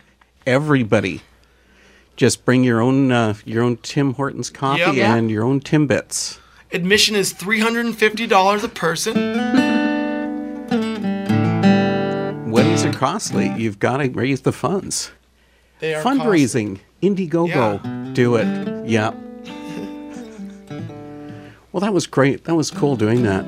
Everybody, 0.46 1.22
just 2.14 2.44
bring 2.44 2.62
your 2.62 2.80
own 2.80 3.10
uh, 3.10 3.34
your 3.44 3.62
own 3.64 3.78
Tim 3.78 4.14
Hortons 4.14 4.48
coffee 4.48 4.80
Yep. 4.80 4.96
And 4.98 5.30
your 5.30 5.42
own 5.44 5.60
Timbits. 5.60 6.38
Admission 6.72 7.14
is 7.16 7.32
$350 7.34 8.64
a 8.64 8.68
person. 8.68 9.14
Weddings 12.50 12.84
are 12.84 12.92
costly. 12.92 13.52
You've 13.56 13.78
got 13.78 13.98
to 13.98 14.08
raise 14.10 14.42
the 14.42 14.52
funds. 14.52 15.10
They 15.80 15.94
are 15.94 16.02
Fundraising, 16.02 16.78
Indiegogo, 17.02 17.48
Yeah. 17.84 18.12
do 18.12 18.36
it. 18.36 18.86
Yeah. 18.88 19.12
Well, 21.72 21.82
that 21.82 21.92
was 21.92 22.06
great. 22.06 22.44
That 22.44 22.54
was 22.54 22.70
cool 22.70 22.96
doing 22.96 23.22
that. 23.24 23.44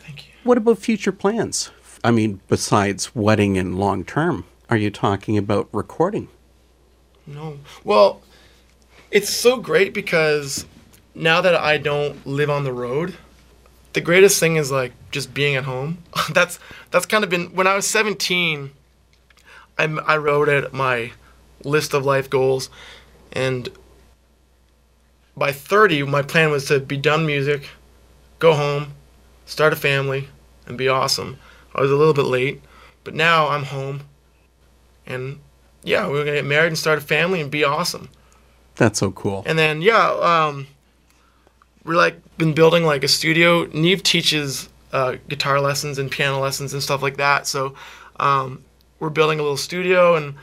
Thank 0.00 0.26
you. 0.28 0.34
What 0.44 0.58
about 0.58 0.76
future 0.78 1.10
plans? 1.12 1.70
I 2.04 2.10
mean, 2.10 2.42
besides 2.48 3.14
wedding 3.14 3.56
and 3.56 3.78
long 3.78 4.04
term, 4.04 4.44
are 4.70 4.76
you 4.76 4.90
talking 4.90 5.38
about 5.38 5.68
recording? 5.72 6.28
No. 7.26 7.58
Well, 7.84 8.22
it's 9.10 9.30
so 9.30 9.58
great 9.58 9.94
because 9.94 10.66
now 11.14 11.40
that 11.40 11.54
I 11.54 11.78
don't 11.78 12.26
live 12.26 12.50
on 12.50 12.64
the 12.64 12.72
road, 12.72 13.16
the 13.92 14.00
greatest 14.00 14.38
thing 14.38 14.56
is 14.56 14.70
like 14.70 14.92
just 15.10 15.34
being 15.34 15.56
at 15.56 15.64
home. 15.64 15.98
that's 16.32 16.58
that's 16.90 17.06
kind 17.06 17.24
of 17.24 17.30
been 17.30 17.54
when 17.54 17.66
I 17.66 17.74
was 17.74 17.86
17. 17.86 18.70
I 19.78 19.84
I 19.84 20.16
wrote 20.16 20.48
out 20.48 20.72
my 20.72 21.12
list 21.64 21.94
of 21.94 22.04
life 22.04 22.28
goals, 22.30 22.70
and 23.32 23.68
by 25.36 25.52
30, 25.52 26.02
my 26.04 26.22
plan 26.22 26.50
was 26.50 26.66
to 26.66 26.80
be 26.80 26.96
done 26.96 27.24
music, 27.24 27.68
go 28.38 28.54
home, 28.54 28.92
start 29.46 29.72
a 29.72 29.76
family, 29.76 30.28
and 30.66 30.76
be 30.76 30.88
awesome. 30.88 31.38
I 31.74 31.80
was 31.80 31.90
a 31.90 31.96
little 31.96 32.14
bit 32.14 32.24
late, 32.24 32.60
but 33.04 33.14
now 33.14 33.48
I'm 33.48 33.64
home, 33.64 34.02
and 35.08 35.40
yeah, 35.82 36.06
we're 36.06 36.24
gonna 36.24 36.36
get 36.36 36.44
married 36.44 36.68
and 36.68 36.78
start 36.78 36.98
a 36.98 37.00
family 37.00 37.40
and 37.40 37.50
be 37.50 37.64
awesome. 37.64 38.08
That's 38.76 39.00
so 39.00 39.10
cool. 39.10 39.42
And 39.46 39.58
then 39.58 39.82
yeah, 39.82 40.10
um, 40.10 40.68
we're 41.84 41.96
like 41.96 42.16
been 42.38 42.54
building 42.54 42.84
like 42.84 43.02
a 43.02 43.08
studio. 43.08 43.66
Niamh 43.66 44.02
teaches 44.02 44.68
uh, 44.92 45.16
guitar 45.28 45.60
lessons 45.60 45.98
and 45.98 46.10
piano 46.10 46.38
lessons 46.38 46.72
and 46.72 46.82
stuff 46.82 47.02
like 47.02 47.16
that. 47.16 47.46
So 47.46 47.74
um, 48.20 48.64
we're 49.00 49.10
building 49.10 49.40
a 49.40 49.42
little 49.42 49.56
studio, 49.56 50.14
and 50.14 50.34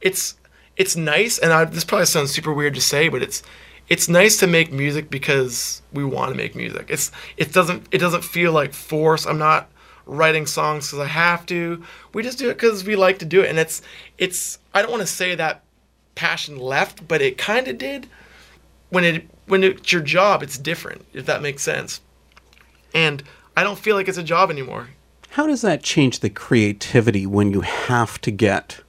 it's 0.00 0.36
it's 0.76 0.96
nice. 0.96 1.38
And 1.38 1.52
I, 1.52 1.64
this 1.64 1.84
probably 1.84 2.06
sounds 2.06 2.32
super 2.32 2.52
weird 2.52 2.74
to 2.74 2.80
say, 2.80 3.08
but 3.08 3.22
it's 3.22 3.42
it's 3.88 4.08
nice 4.08 4.36
to 4.38 4.46
make 4.46 4.72
music 4.72 5.10
because 5.10 5.82
we 5.92 6.04
want 6.04 6.30
to 6.32 6.36
make 6.36 6.54
music. 6.54 6.86
It's 6.88 7.10
it 7.36 7.52
doesn't 7.52 7.86
it 7.90 7.98
doesn't 7.98 8.24
feel 8.24 8.52
like 8.52 8.72
force. 8.72 9.26
I'm 9.26 9.38
not 9.38 9.70
writing 10.06 10.46
songs 10.46 10.86
because 10.88 11.00
I 11.00 11.08
have 11.08 11.46
to. 11.46 11.82
We 12.12 12.22
just 12.22 12.38
do 12.38 12.50
it 12.50 12.54
because 12.54 12.84
we 12.84 12.96
like 12.96 13.18
to 13.20 13.24
do 13.24 13.40
it, 13.42 13.50
and 13.50 13.58
it's 13.58 13.82
it's. 14.18 14.58
I 14.72 14.82
don't 14.82 14.90
want 14.90 15.02
to 15.02 15.06
say 15.06 15.34
that 15.34 15.62
passion 16.14 16.58
left, 16.58 17.06
but 17.08 17.20
it 17.22 17.38
kind 17.38 17.66
of 17.68 17.78
did 17.78 18.08
when 18.90 19.04
it 19.04 19.28
when 19.46 19.62
it's 19.64 19.92
your 19.92 20.02
job, 20.02 20.42
it's 20.42 20.58
different. 20.58 21.04
If 21.12 21.26
that 21.26 21.42
makes 21.42 21.62
sense. 21.62 22.00
And 22.94 23.22
I 23.56 23.64
don't 23.64 23.78
feel 23.78 23.96
like 23.96 24.08
it's 24.08 24.18
a 24.18 24.22
job 24.22 24.50
anymore. 24.50 24.88
How 25.30 25.46
does 25.48 25.62
that 25.62 25.82
change 25.82 26.20
the 26.20 26.30
creativity 26.30 27.26
when 27.26 27.50
you 27.52 27.62
have 27.62 28.20
to 28.20 28.30
get 28.30 28.80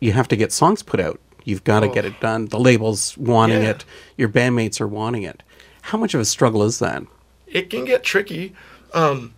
you 0.00 0.12
have 0.12 0.28
to 0.28 0.36
get 0.36 0.52
songs 0.52 0.82
put 0.82 1.00
out? 1.00 1.18
You've 1.44 1.64
got 1.64 1.80
to 1.80 1.88
get 1.88 2.04
it 2.06 2.20
done. 2.20 2.46
The 2.46 2.58
label's 2.58 3.16
wanting 3.18 3.62
Yeah. 3.62 3.70
it. 3.70 3.84
Your 4.16 4.28
bandmates 4.30 4.80
are 4.80 4.88
wanting 4.88 5.22
it. 5.24 5.42
How 5.82 5.98
much 5.98 6.14
of 6.14 6.20
a 6.20 6.24
struggle 6.24 6.62
is 6.62 6.78
that? 6.78 7.02
it 7.46 7.70
can 7.70 7.84
get 7.84 8.02
tricky. 8.02 8.52
Um, 8.94 9.32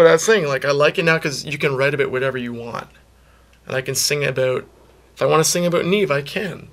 but 0.00 0.06
I 0.06 0.12
was 0.12 0.24
saying, 0.24 0.46
like, 0.46 0.64
I 0.64 0.70
like 0.70 0.98
it 0.98 1.04
now 1.04 1.18
because 1.18 1.44
you 1.44 1.58
can 1.58 1.76
write 1.76 1.92
about 1.92 2.10
whatever 2.10 2.38
you 2.38 2.54
want. 2.54 2.88
And 3.66 3.76
I 3.76 3.82
can 3.82 3.94
sing 3.94 4.24
about, 4.24 4.66
if 5.14 5.20
I 5.20 5.26
want 5.26 5.44
to 5.44 5.50
sing 5.50 5.66
about 5.66 5.84
Niamh, 5.84 6.10
I 6.10 6.22
can. 6.22 6.70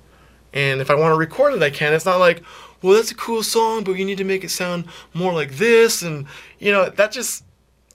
And 0.54 0.80
if 0.80 0.90
I 0.90 0.96
want 0.96 1.12
to 1.12 1.18
record 1.18 1.54
it, 1.54 1.62
I 1.62 1.70
can. 1.70 1.94
It's 1.94 2.06
not 2.06 2.22
like, 2.22 2.42
well, 2.82 2.94
that's 2.96 3.12
a 3.12 3.16
cool 3.16 3.44
song, 3.44 3.84
but 3.84 3.98
you 3.98 4.06
need 4.06 4.18
to 4.20 4.24
make 4.24 4.46
it 4.46 4.50
sound 4.50 4.86
more 5.14 5.34
like 5.34 5.58
this. 5.58 6.02
And, 6.02 6.26
you 6.58 6.72
know, 6.72 6.90
that 6.90 7.12
just, 7.12 7.44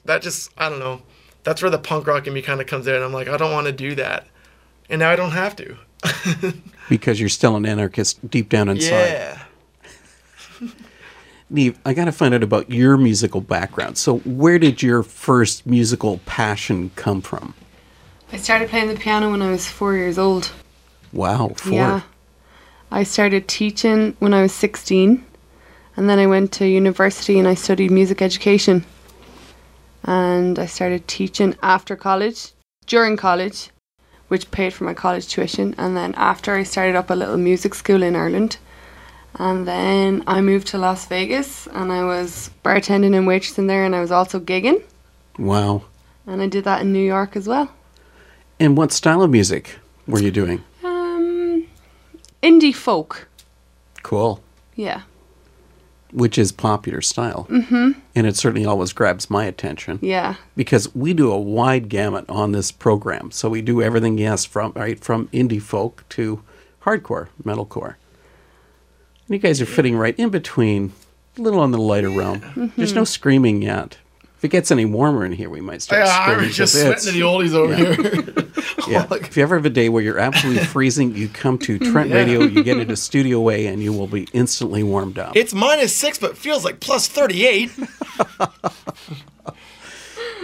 that 0.05 0.21
just, 0.21 0.51
I 0.59 0.69
don't 0.69 0.81
know. 0.81 1.01
That's 1.45 1.63
where 1.63 1.71
the 1.71 1.79
punk 1.79 2.07
rock 2.07 2.27
in 2.27 2.35
me 2.35 2.43
kind 2.43 2.61
of 2.61 2.67
comes 2.67 2.87
in. 2.87 3.03
I'm 3.03 3.15
like, 3.15 3.29
I 3.29 3.39
don't 3.39 3.53
want 3.53 3.69
to 3.69 3.73
do 3.73 3.95
that. 3.95 4.27
And 4.91 4.99
now 4.99 5.09
I 5.09 5.17
don't 5.17 5.31
have 5.31 5.57
to. 5.57 5.79
Because 6.91 7.19
you're 7.19 7.31
still 7.31 7.57
an 7.57 7.65
anarchist 7.65 8.29
deep 8.29 8.51
down 8.51 8.69
inside. 8.69 8.91
yeah. 8.91 9.43
Niamh, 11.53 11.77
I 11.85 11.93
got 11.93 12.07
to 12.07 12.13
find 12.13 12.35
out 12.35 12.43
about 12.43 12.71
your 12.71 12.97
musical 12.97 13.41
background. 13.41 13.99
So, 13.99 14.19
where 14.21 14.59
did 14.59 14.83
your 14.83 15.03
first 15.03 15.67
musical 15.67 16.19
passion 16.25 16.91
come 16.97 17.21
from? 17.21 17.55
I 18.33 18.39
started 18.39 18.71
playing 18.71 18.89
the 18.89 18.97
piano 18.97 19.31
when 19.31 19.43
I 19.43 19.51
was 19.51 19.69
four 19.69 19.95
years 19.95 20.19
old. 20.19 20.51
Wow, 21.13 21.49
four. 21.57 21.73
Yeah. 21.73 22.01
I 22.91 23.03
started 23.03 23.47
teaching 23.49 24.17
when 24.19 24.33
I 24.33 24.41
was 24.41 24.53
16, 24.55 25.25
and 25.97 26.09
then 26.09 26.19
I 26.19 26.27
went 26.27 26.53
to 26.53 26.67
university 26.67 27.39
and 27.39 27.47
I 27.47 27.55
studied 27.55 27.91
music 27.91 28.23
education. 28.23 28.85
And 30.05 30.59
I 30.59 30.67
started 30.67 31.07
teaching 31.07 31.55
after 31.63 31.95
college, 31.97 32.53
during 32.87 33.17
college, 33.17 33.71
which 34.29 34.51
paid 34.51 34.73
for 34.73 34.85
my 34.85 34.95
college 34.95 35.29
tuition. 35.29 35.75
And 35.77 35.97
then 35.97 36.15
after, 36.17 36.55
I 36.55 36.63
started 36.63 36.97
up 36.97 37.11
a 37.11 37.15
little 37.15 37.37
music 37.37 37.75
school 37.75 38.03
in 38.03 38.17
Ireland. 38.17 38.57
And 39.43 39.67
then 39.67 40.23
I 40.29 40.41
moved 40.41 40.69
to 40.69 40.79
Las 40.79 41.07
Vegas 41.07 41.67
and 41.67 41.91
I 41.91 42.05
was 42.05 42.51
bartending 42.65 43.17
and 43.17 43.27
waitressing 43.27 43.67
there, 43.67 43.85
and 43.85 43.93
I 43.93 44.01
was 44.01 44.13
also 44.13 44.39
gigging. 44.39 44.81
Wow. 45.37 45.83
And 46.29 46.41
I 46.41 46.47
did 46.47 46.63
that 46.63 46.83
in 46.83 46.93
New 46.93 47.05
York 47.05 47.35
as 47.35 47.49
well. 47.49 47.69
And 48.61 48.77
what 48.77 48.93
style 48.93 49.21
of 49.21 49.33
music 49.33 49.81
were 50.07 50.21
you 50.21 50.31
doing? 50.31 50.63
Um, 50.85 51.67
indie 52.41 52.73
folk. 52.73 53.27
Cool. 54.05 54.41
Yeah. 54.77 55.03
Which 56.13 56.39
is 56.39 56.53
popular 56.53 57.01
style. 57.01 57.49
Mm-hmm. 57.51 57.99
And 58.15 58.27
it 58.29 58.37
certainly 58.37 58.65
always 58.65 58.93
grabs 58.93 59.29
my 59.29 59.47
attention. 59.47 59.99
Yeah. 60.03 60.37
because 60.55 60.95
we 60.95 61.15
do 61.15 61.33
a 61.33 61.41
wide 61.41 61.89
gamut 61.89 62.27
on 62.29 62.53
this 62.53 62.71
program. 62.71 63.33
So 63.33 63.49
we 63.49 63.61
do 63.61 63.83
everything, 63.83 64.19
yes, 64.19 64.45
from 64.45 64.71
right 64.77 65.01
from 65.03 65.27
indie 65.29 65.61
folk 65.61 66.05
to 66.11 66.45
hardcore, 66.83 67.27
metalcore. 67.43 67.97
And 69.33 69.41
you 69.43 69.49
guys 69.49 69.63
are 69.63 69.67
fitting 69.67 69.97
right 69.97 70.15
in 70.19 70.29
between, 70.29 70.93
a 71.39 71.41
little 71.41 71.61
on 71.61 71.71
the 71.71 71.79
lighter 71.79 72.11
realm. 72.11 72.41
Mm-hmm. 72.43 72.67
There's 72.77 72.93
no 72.93 73.05
screaming 73.05 73.63
yet. 73.63 73.97
If 74.37 74.45
it 74.45 74.49
gets 74.49 74.71
any 74.71 74.85
warmer 74.85 75.25
in 75.25 75.33
here, 75.33 75.49
we 75.49 75.63
might 75.63 75.81
start 75.81 76.05
Yeah, 76.05 76.23
screaming. 76.23 76.45
I'm 76.45 76.51
just 76.51 76.75
'cause 76.75 76.83
sweating 76.83 76.93
it's- 76.93 77.15
the 77.15 77.21
oldies 77.21 77.55
over 77.55 77.75
here. 77.75 78.53
yeah. 78.89 79.07
if 79.11 79.35
you 79.35 79.43
ever 79.43 79.57
have 79.57 79.65
a 79.65 79.71
day 79.71 79.89
where 79.89 80.03
you're 80.03 80.19
absolutely 80.19 80.65
freezing, 80.67 81.17
you 81.17 81.31
come 81.31 81.57
to 81.61 81.79
Trent 81.79 82.13
Radio, 82.13 82.43
you 82.43 82.63
get 82.63 82.77
into 82.77 82.95
Studio 82.95 83.49
A, 83.49 83.69
and 83.69 83.83
you 83.83 83.95
will 83.95 84.07
be 84.07 84.29
instantly 84.35 84.83
warmed 84.83 85.19
up. 85.19 85.35
It's 85.35 85.55
minus 85.55 85.97
six, 85.97 86.19
but 86.19 86.37
feels 86.37 86.63
like 86.63 86.81
plus 86.81 87.09
38. 87.09 87.71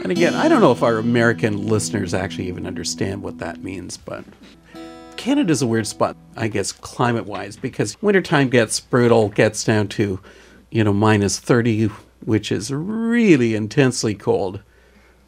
And 0.02 0.12
again, 0.12 0.32
I 0.34 0.48
don't 0.48 0.62
know 0.62 0.72
if 0.72 0.82
our 0.82 0.96
American 0.96 1.66
listeners 1.66 2.14
actually 2.14 2.48
even 2.48 2.66
understand 2.66 3.20
what 3.22 3.36
that 3.40 3.62
means, 3.62 3.98
but 3.98 4.24
Canada's 5.18 5.60
a 5.60 5.66
weird 5.66 5.86
spot, 5.86 6.16
I 6.36 6.48
guess, 6.48 6.72
climate 6.72 7.26
wise, 7.26 7.56
because 7.56 8.00
wintertime 8.00 8.48
gets 8.48 8.80
brutal, 8.80 9.28
gets 9.28 9.62
down 9.64 9.88
to, 9.88 10.20
you 10.70 10.84
know, 10.84 10.92
minus 10.94 11.38
30, 11.38 11.90
which 12.24 12.50
is 12.50 12.72
really 12.72 13.54
intensely 13.54 14.14
cold. 14.14 14.60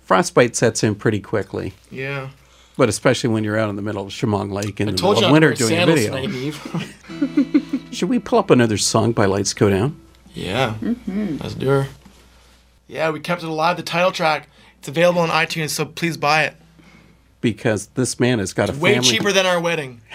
Frostbite 0.03 0.57
sets 0.57 0.83
in 0.83 0.95
pretty 0.95 1.21
quickly, 1.21 1.75
Yeah. 1.91 2.31
but 2.77 2.89
especially 2.89 3.31
when 3.31 3.45
you're 3.45 3.59
out 3.59 3.69
in 3.69 3.77
the 3.77 3.83
middle 3.83 4.07
of 4.07 4.13
Chemong 4.13 4.51
Lake 4.53 4.81
in 4.81 4.87
the 4.87 4.93
middle 4.93 5.25
of 5.25 5.31
winter 5.33 5.53
doing 5.55 5.77
a 5.79 5.87
video. 5.87 6.53
Should 7.93 8.09
we 8.09 8.19
pull 8.19 8.39
up 8.39 8.51
another 8.51 8.79
song 8.79 9.13
by 9.13 9.27
Lights 9.27 9.53
Go 9.55 9.69
Down? 9.71 10.01
yeah. 10.33 10.75
Let's 11.07 11.55
do 11.55 11.69
her. 11.69 11.89
Yeah, 12.89 13.11
we 13.11 13.21
kept 13.21 13.43
it 13.43 13.49
alive. 13.49 13.77
The 13.77 13.83
title 13.85 14.11
track. 14.13 14.49
It's 14.79 14.89
available 14.89 15.21
on 15.21 15.29
iTunes, 15.29 15.71
so 15.71 15.85
please 15.85 16.17
buy 16.17 16.45
it. 16.45 16.55
Because 17.41 17.87
this 17.95 18.21
man 18.21 18.39
has 18.39 18.53
got 18.53 18.69
a 18.69 18.73
Way 18.73 18.95
family. 18.95 19.09
cheaper 19.09 19.33
than 19.33 19.47
our 19.47 19.61
wedding. 19.61 20.01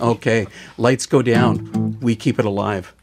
Okay, 0.00 0.46
lights 0.78 1.04
go 1.04 1.20
down. 1.20 1.98
We 2.00 2.16
keep 2.16 2.38
it 2.38 2.46
alive. 2.46 2.94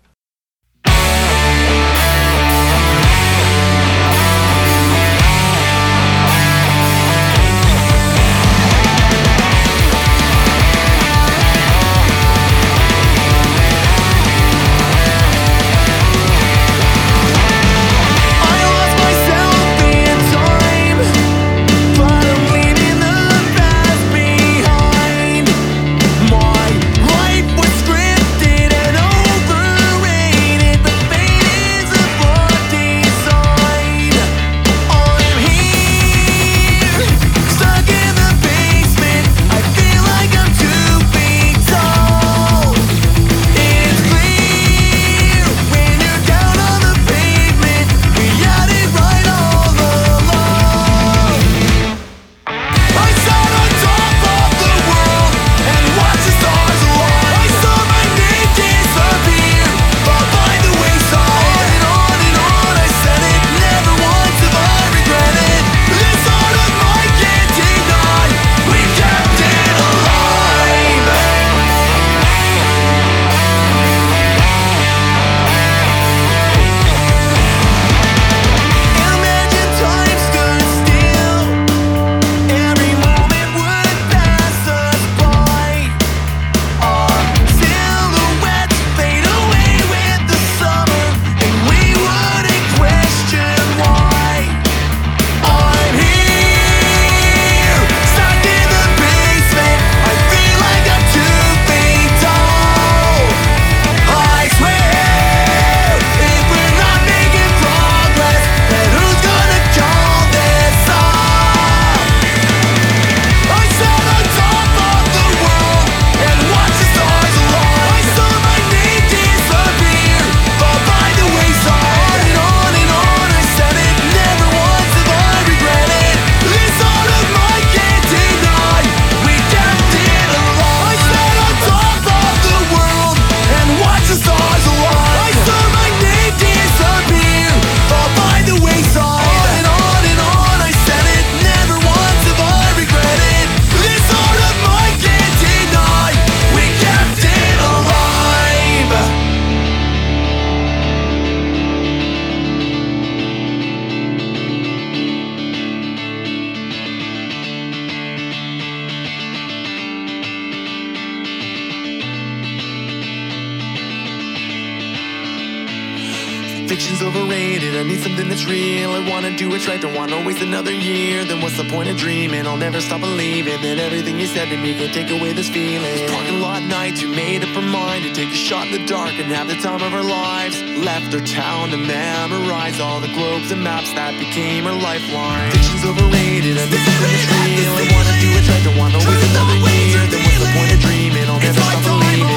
Never 172.67 172.81
stop 172.81 172.99
believing 172.99 173.55
that 173.63 173.79
everything 173.79 174.19
you 174.19 174.27
said 174.27 174.51
to 174.51 174.57
me 174.59 174.75
can 174.75 174.91
take 174.91 175.07
away 175.07 175.31
this 175.31 175.47
feeling. 175.47 175.87
Parking 176.11 176.41
lot 176.43 176.61
nights, 176.63 176.99
you 177.01 177.07
made 177.07 177.39
up 177.39 177.55
our 177.55 177.63
mind 177.63 178.03
to 178.03 178.11
take 178.11 178.27
a 178.27 178.35
shot 178.35 178.67
in 178.67 178.73
the 178.75 178.83
dark 178.85 179.15
and 179.15 179.31
have 179.31 179.47
the 179.47 179.55
time 179.63 179.79
of 179.79 179.93
our 179.95 180.03
lives. 180.03 180.59
Left 180.83 181.07
our 181.15 181.23
town 181.23 181.71
to 181.71 181.77
memorize 181.77 182.81
all 182.83 182.99
the 182.99 183.07
globes 183.15 183.55
and 183.55 183.63
maps 183.63 183.93
that 183.93 184.19
became 184.19 184.67
our 184.67 184.75
lifeline. 184.75 185.47
Fiction's 185.55 185.87
overrated, 185.87 186.59
I 186.59 186.67
need 186.67 186.83
something 186.83 187.07
that's 187.07 187.27
real. 187.39 187.71
I 187.71 187.87
wanna 187.87 188.15
do 188.19 188.27
what's 188.35 188.49
right, 188.51 188.63
don't 188.67 188.75
wanna 188.75 188.99
waste 188.99 189.31
another 189.31 189.59
year. 189.63 190.03
Then 190.11 190.21
what's 190.27 190.39
the 190.43 190.51
point 190.51 190.71
of 190.75 190.79
dreaming? 190.83 191.23
I'll 191.31 191.39
never 191.39 191.63
stop 191.63 191.83
believing 191.87 192.36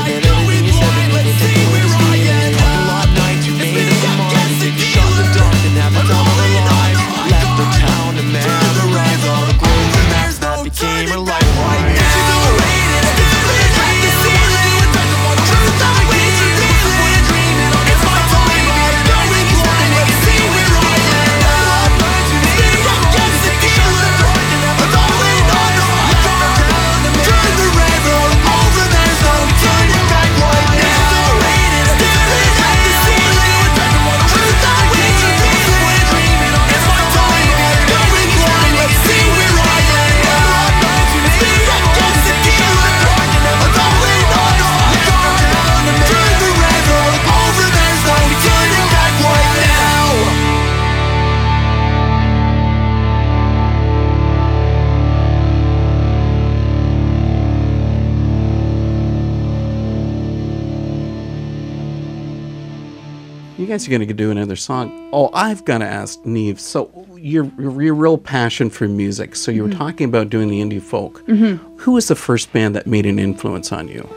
guys 63.80 63.88
are 63.88 63.98
going 63.98 64.08
to 64.08 64.14
do 64.14 64.30
another 64.30 64.56
song. 64.56 65.08
Oh, 65.12 65.30
I've 65.32 65.64
got 65.64 65.78
to 65.78 65.86
ask 65.86 66.20
Niamh. 66.20 66.58
So 66.58 67.06
your 67.16 67.44
your 67.58 67.94
real 67.94 68.18
passion 68.18 68.70
for 68.70 68.88
music. 68.88 69.36
So 69.36 69.50
you 69.50 69.62
were 69.62 69.68
mm-hmm. 69.68 69.78
talking 69.78 70.08
about 70.08 70.28
doing 70.30 70.48
the 70.48 70.60
indie 70.60 70.82
folk. 70.82 71.24
Mm-hmm. 71.26 71.78
Who 71.78 71.92
was 71.92 72.08
the 72.08 72.16
first 72.16 72.52
band 72.52 72.74
that 72.74 72.86
made 72.86 73.06
an 73.06 73.18
influence 73.18 73.72
on 73.72 73.88
you? 73.88 74.08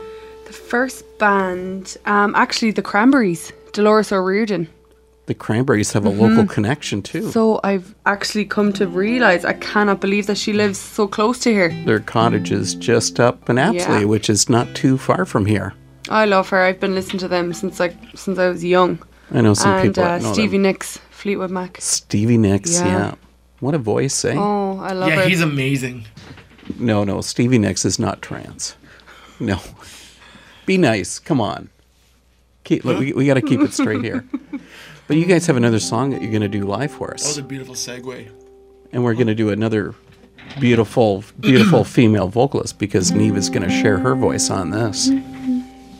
The 0.46 0.52
first 0.52 1.04
band, 1.18 1.96
um, 2.04 2.34
actually, 2.34 2.72
the 2.72 2.82
Cranberries, 2.82 3.52
Dolores 3.72 4.12
O'Riordan. 4.12 4.68
The 5.26 5.34
Cranberries 5.34 5.92
have 5.92 6.04
a 6.04 6.10
mm-hmm. 6.10 6.20
local 6.20 6.46
connection 6.46 7.00
too. 7.00 7.30
So 7.30 7.60
I've 7.64 7.94
actually 8.04 8.44
come 8.44 8.74
to 8.74 8.86
realize 8.86 9.46
I 9.46 9.54
cannot 9.54 10.00
believe 10.00 10.26
that 10.26 10.36
she 10.36 10.52
lives 10.52 10.78
so 10.78 11.08
close 11.08 11.38
to 11.40 11.50
here. 11.50 11.70
Their 11.86 12.00
cottage 12.00 12.52
is 12.52 12.74
just 12.74 13.18
up 13.18 13.48
in 13.48 13.56
Apsley, 13.56 14.00
Yeah. 14.00 14.04
which 14.04 14.28
is 14.28 14.50
not 14.50 14.66
too 14.74 14.98
far 14.98 15.24
from 15.24 15.46
here. 15.46 15.72
I 16.10 16.26
love 16.26 16.50
her. 16.50 16.60
I've 16.60 16.80
been 16.80 16.94
listening 16.94 17.20
to 17.20 17.28
them 17.28 17.54
since 17.54 17.80
like 17.80 17.96
since 18.14 18.38
I 18.38 18.48
was 18.50 18.62
young. 18.62 18.98
I 19.34 19.40
know 19.40 19.54
some 19.54 19.72
and 19.74 19.88
people 19.88 20.04
uh, 20.04 20.18
know 20.18 20.32
Stevie 20.32 20.56
them. 20.56 20.62
Nicks, 20.62 20.98
Fleetwood 21.10 21.50
Mac. 21.50 21.76
Stevie 21.80 22.38
Nicks, 22.38 22.80
yeah. 22.80 22.86
Yeah. 22.86 23.14
What 23.60 23.74
a 23.74 23.78
voice, 23.78 24.24
eh? 24.24 24.34
Oh, 24.36 24.78
I 24.78 24.92
love 24.92 25.10
it. 25.10 25.16
Yeah, 25.16 25.24
he's 25.26 25.40
amazing. 25.40 26.06
No, 26.78 27.04
no, 27.04 27.20
Stevie 27.20 27.58
Nicks 27.58 27.84
is 27.84 27.98
not 27.98 28.22
trans. 28.22 28.76
No. 29.40 29.60
Be 30.66 30.78
nice. 30.78 31.18
Come 31.18 31.40
on. 31.40 31.68
Keep, 32.64 32.84
look, 32.84 32.98
we, 32.98 33.12
we 33.12 33.26
got 33.26 33.34
to 33.34 33.42
keep 33.42 33.60
it 33.60 33.72
straight 33.74 34.02
here. 34.02 34.24
But 35.06 35.18
you 35.18 35.26
guys 35.26 35.46
have 35.48 35.58
another 35.58 35.80
song 35.80 36.10
that 36.10 36.22
you're 36.22 36.30
going 36.30 36.40
to 36.40 36.48
do 36.48 36.64
live 36.64 36.90
for 36.90 37.08
That 37.08 37.14
was 37.14 37.26
us. 37.26 37.36
a 37.36 37.42
beautiful 37.42 37.74
segue. 37.74 38.30
And 38.90 39.04
we're 39.04 39.12
going 39.12 39.26
to 39.26 39.34
do 39.34 39.50
another 39.50 39.94
beautiful, 40.58 41.22
beautiful 41.40 41.84
female 41.96 42.28
vocalist 42.28 42.78
because 42.78 43.12
Niamh 43.12 43.36
is 43.36 43.50
going 43.50 43.68
to 43.68 43.68
share 43.68 43.98
her 43.98 44.14
voice 44.14 44.48
on 44.48 44.70
this. 44.70 45.10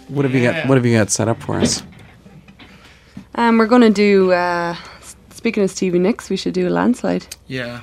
What 0.09 0.25
have 0.25 0.35
you 0.35 0.43
got? 0.43 0.67
What 0.69 0.77
have 0.79 0.87
you 0.87 0.97
got 0.97 1.11
set 1.11 1.29
up 1.29 1.43
for 1.43 1.61
us? 1.61 1.83
Um, 3.35 3.59
we're 3.59 3.67
gonna 3.67 3.91
do. 3.91 4.33
Uh, 4.33 4.77
speaking 5.31 5.63
of 5.63 5.71
Stevie 5.71 5.99
Nicks, 5.99 6.31
we 6.31 6.37
should 6.37 6.55
do 6.55 6.69
a 6.69 6.71
landslide. 6.71 7.27
Yeah. 7.47 7.81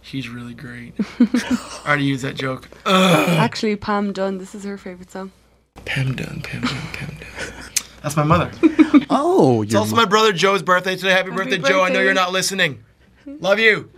He's 0.00 0.28
really 0.28 0.54
great. 0.54 0.94
I 1.20 1.82
already 1.86 2.04
used 2.04 2.22
that 2.24 2.36
joke. 2.36 2.68
Ugh. 2.84 3.28
Actually, 3.30 3.74
Pam 3.76 4.12
Dunn. 4.12 4.38
This 4.38 4.54
is 4.54 4.62
her 4.64 4.78
favorite 4.78 5.10
song. 5.10 5.32
Pam 5.84 6.14
Dunn, 6.14 6.40
Pam 6.42 6.60
Dunn, 6.62 6.76
Pam 6.92 7.08
Dunn. 7.08 7.70
That's 8.02 8.16
my 8.16 8.22
mother. 8.24 8.50
Oh, 9.08 9.62
It's 9.62 9.72
you're 9.72 9.80
also 9.80 9.94
my 9.94 10.04
brother 10.04 10.32
Joe's 10.32 10.62
birthday 10.62 10.96
today. 10.96 11.10
Happy, 11.12 11.30
birthday, 11.30 11.58
Joe. 11.58 11.82
I 11.82 11.90
know 11.90 12.00
you're 12.00 12.14
not 12.14 12.32
listening. 12.32 12.82
Love 13.26 13.58
you. 13.60 13.88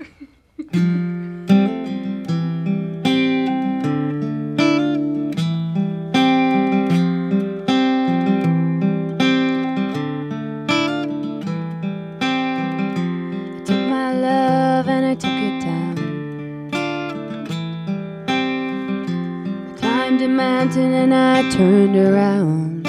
Turned 21.58 21.96
around. 21.96 22.86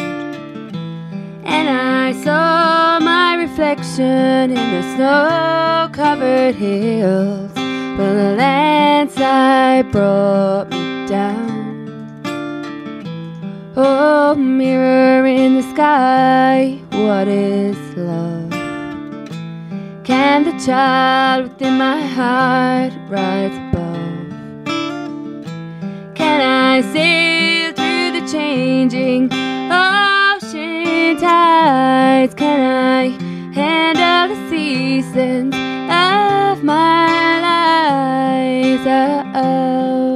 And 1.43 1.67
I 1.67 2.11
saw 2.24 2.99
my 2.99 3.34
reflection 3.34 4.51
in 4.51 4.65
the 4.76 4.84
snow 4.93 5.89
covered 5.91 6.53
hills. 6.53 7.51
But 7.97 8.13
the 8.13 8.36
landslide 8.38 9.91
brought 9.91 10.70
me 10.70 11.07
down. 11.07 11.49
Oh, 13.76 14.36
mirror 14.36 15.26
in 15.26 15.55
the 15.55 15.63
sky, 15.74 16.80
what 16.91 17.28
is 17.28 17.76
love? 17.97 18.51
Can 20.03 20.43
the 20.43 20.55
child 20.63 21.49
within 21.49 21.76
my 21.80 21.99
heart 22.01 22.93
rise 23.09 23.57
above? 23.57 24.65
Can 26.13 26.39
I 26.41 26.82
the 26.93 27.29
changing 28.32 29.28
oh, 29.32 30.38
ocean 30.42 31.18
tides? 31.18 32.36
Can 32.36 32.60
I 32.62 33.08
handle 33.54 34.36
the 34.36 34.50
seasons 34.50 35.56
of 35.56 36.64
my 36.64 37.42
life? 37.42 38.86
Oh, 38.86 39.24
oh. 39.36 40.16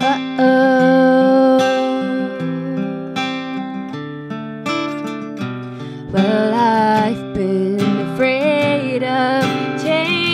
Uh-oh. 0.00 1.58
Well, 6.12 6.54
I've 6.54 7.34
been 7.34 7.80
afraid 8.12 9.02
of 9.04 9.44
changing 9.82 10.28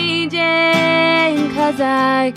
Cause 1.55 1.79
I 1.81 2.31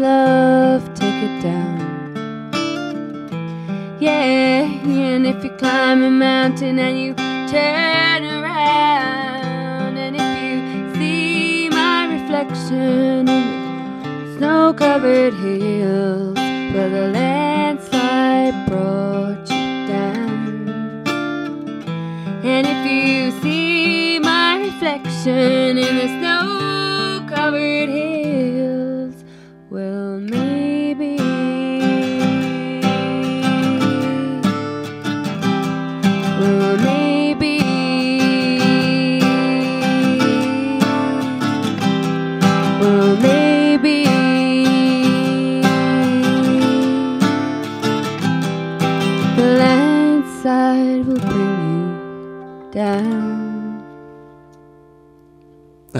love, 0.00 0.82
take 0.94 1.22
it 1.22 1.42
down. 1.42 1.78
Yeah, 4.00 4.62
and 4.62 5.26
if 5.26 5.44
you 5.44 5.50
climb 5.50 6.02
a 6.02 6.10
mountain 6.10 6.78
and 6.78 6.98
you 6.98 7.14
turn 7.48 8.24
around, 8.24 9.98
and 9.98 10.16
if 10.16 10.42
you 10.42 10.94
see 10.94 11.68
my 11.68 12.06
reflection 12.06 13.28
in 13.28 13.44
the 14.24 14.38
snow 14.38 14.72
covered 14.72 15.34
hills 15.34 16.38
where 16.72 16.88
the 16.88 17.08
landslide 17.08 18.54
brought 18.68 19.50
you 19.50 19.86
down. 19.86 20.68
And 22.42 22.66
if 22.66 22.86
you 22.90 23.32
see 23.42 24.18
my 24.18 24.56
reflection 24.64 25.76
in 25.76 25.99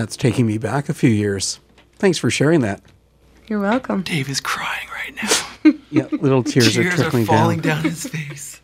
That's 0.01 0.17
taking 0.17 0.47
me 0.47 0.57
back 0.57 0.89
a 0.89 0.95
few 0.95 1.11
years. 1.11 1.59
Thanks 1.99 2.17
for 2.17 2.31
sharing 2.31 2.61
that. 2.61 2.81
You're 3.47 3.59
welcome. 3.59 4.01
Dave 4.01 4.29
is 4.29 4.39
crying 4.39 4.87
right 4.89 5.15
now. 5.21 5.73
Yeah, 5.91 6.07
little 6.11 6.41
tears, 6.41 6.75
are 6.75 6.81
Tears 6.81 6.93
are 6.95 6.97
trickling 7.03 7.25
falling 7.25 7.59
down. 7.59 7.83
down 7.83 7.91
his 7.91 8.07
face. 8.07 8.59